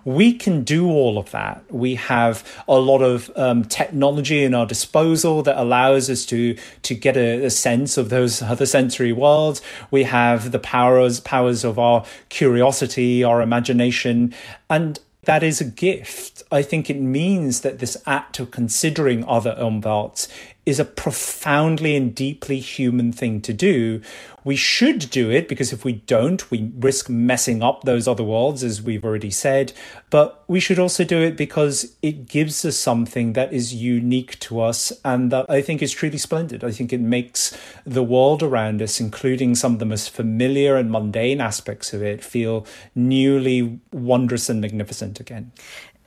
[0.05, 1.63] we can do all of that.
[1.71, 6.95] We have a lot of um, technology in our disposal that allows us to to
[6.95, 9.61] get a, a, sense of those other sensory worlds.
[9.89, 14.33] We have the powers powers of our curiosity, our imagination,
[14.69, 16.43] and that is a gift.
[16.51, 20.27] I think it means that this act of considering other umwelts
[20.65, 24.01] is a profoundly and deeply human thing to do.
[24.43, 28.63] We should do it because if we don't, we risk messing up those other worlds,
[28.63, 29.73] as we've already said.
[30.09, 34.61] But we should also do it because it gives us something that is unique to
[34.61, 36.63] us and that I think is truly splendid.
[36.63, 40.91] I think it makes the world around us, including some of the most familiar and
[40.91, 45.51] mundane aspects of it, feel newly wondrous and magnificent again.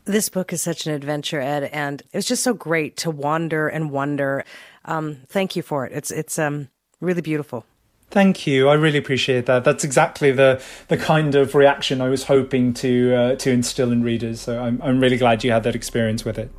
[0.08, 3.68] This book is such an adventure, Ed, and it was just so great to wander
[3.68, 4.42] and wonder.
[4.86, 5.92] um, thank you for it.
[5.92, 7.66] It's it's um, really beautiful.
[8.10, 8.70] Thank you.
[8.70, 9.64] I really appreciate that.
[9.64, 14.02] That's exactly the the kind of reaction I was hoping to uh, to instill in
[14.02, 14.40] readers.
[14.40, 16.50] So I'm I'm really glad you had that experience with it.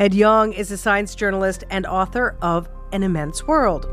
[0.00, 3.86] Ed Yong is a science journalist and author of An Immense World.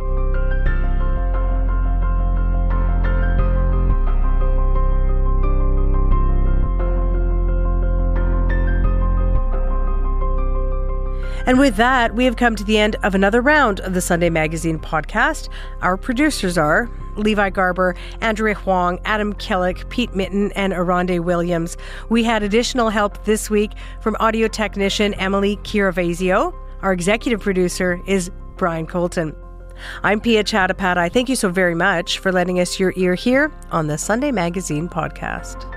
[11.48, 14.30] And with that, we have come to the end of another round of the Sunday
[14.30, 15.48] Magazine podcast.
[15.82, 21.78] Our producers are Levi Garber, Andrea Huang, Adam Killick, Pete Mitton, and Aronde Williams.
[22.10, 23.72] We had additional help this week
[24.02, 26.54] from audio technician Emily Chiaravasio.
[26.82, 29.34] Our executive producer is Brian Colton.
[30.04, 31.14] I'm Piya Chattopadhyay.
[31.14, 34.90] Thank you so very much for letting us your ear here on the Sunday Magazine
[34.90, 35.77] podcast.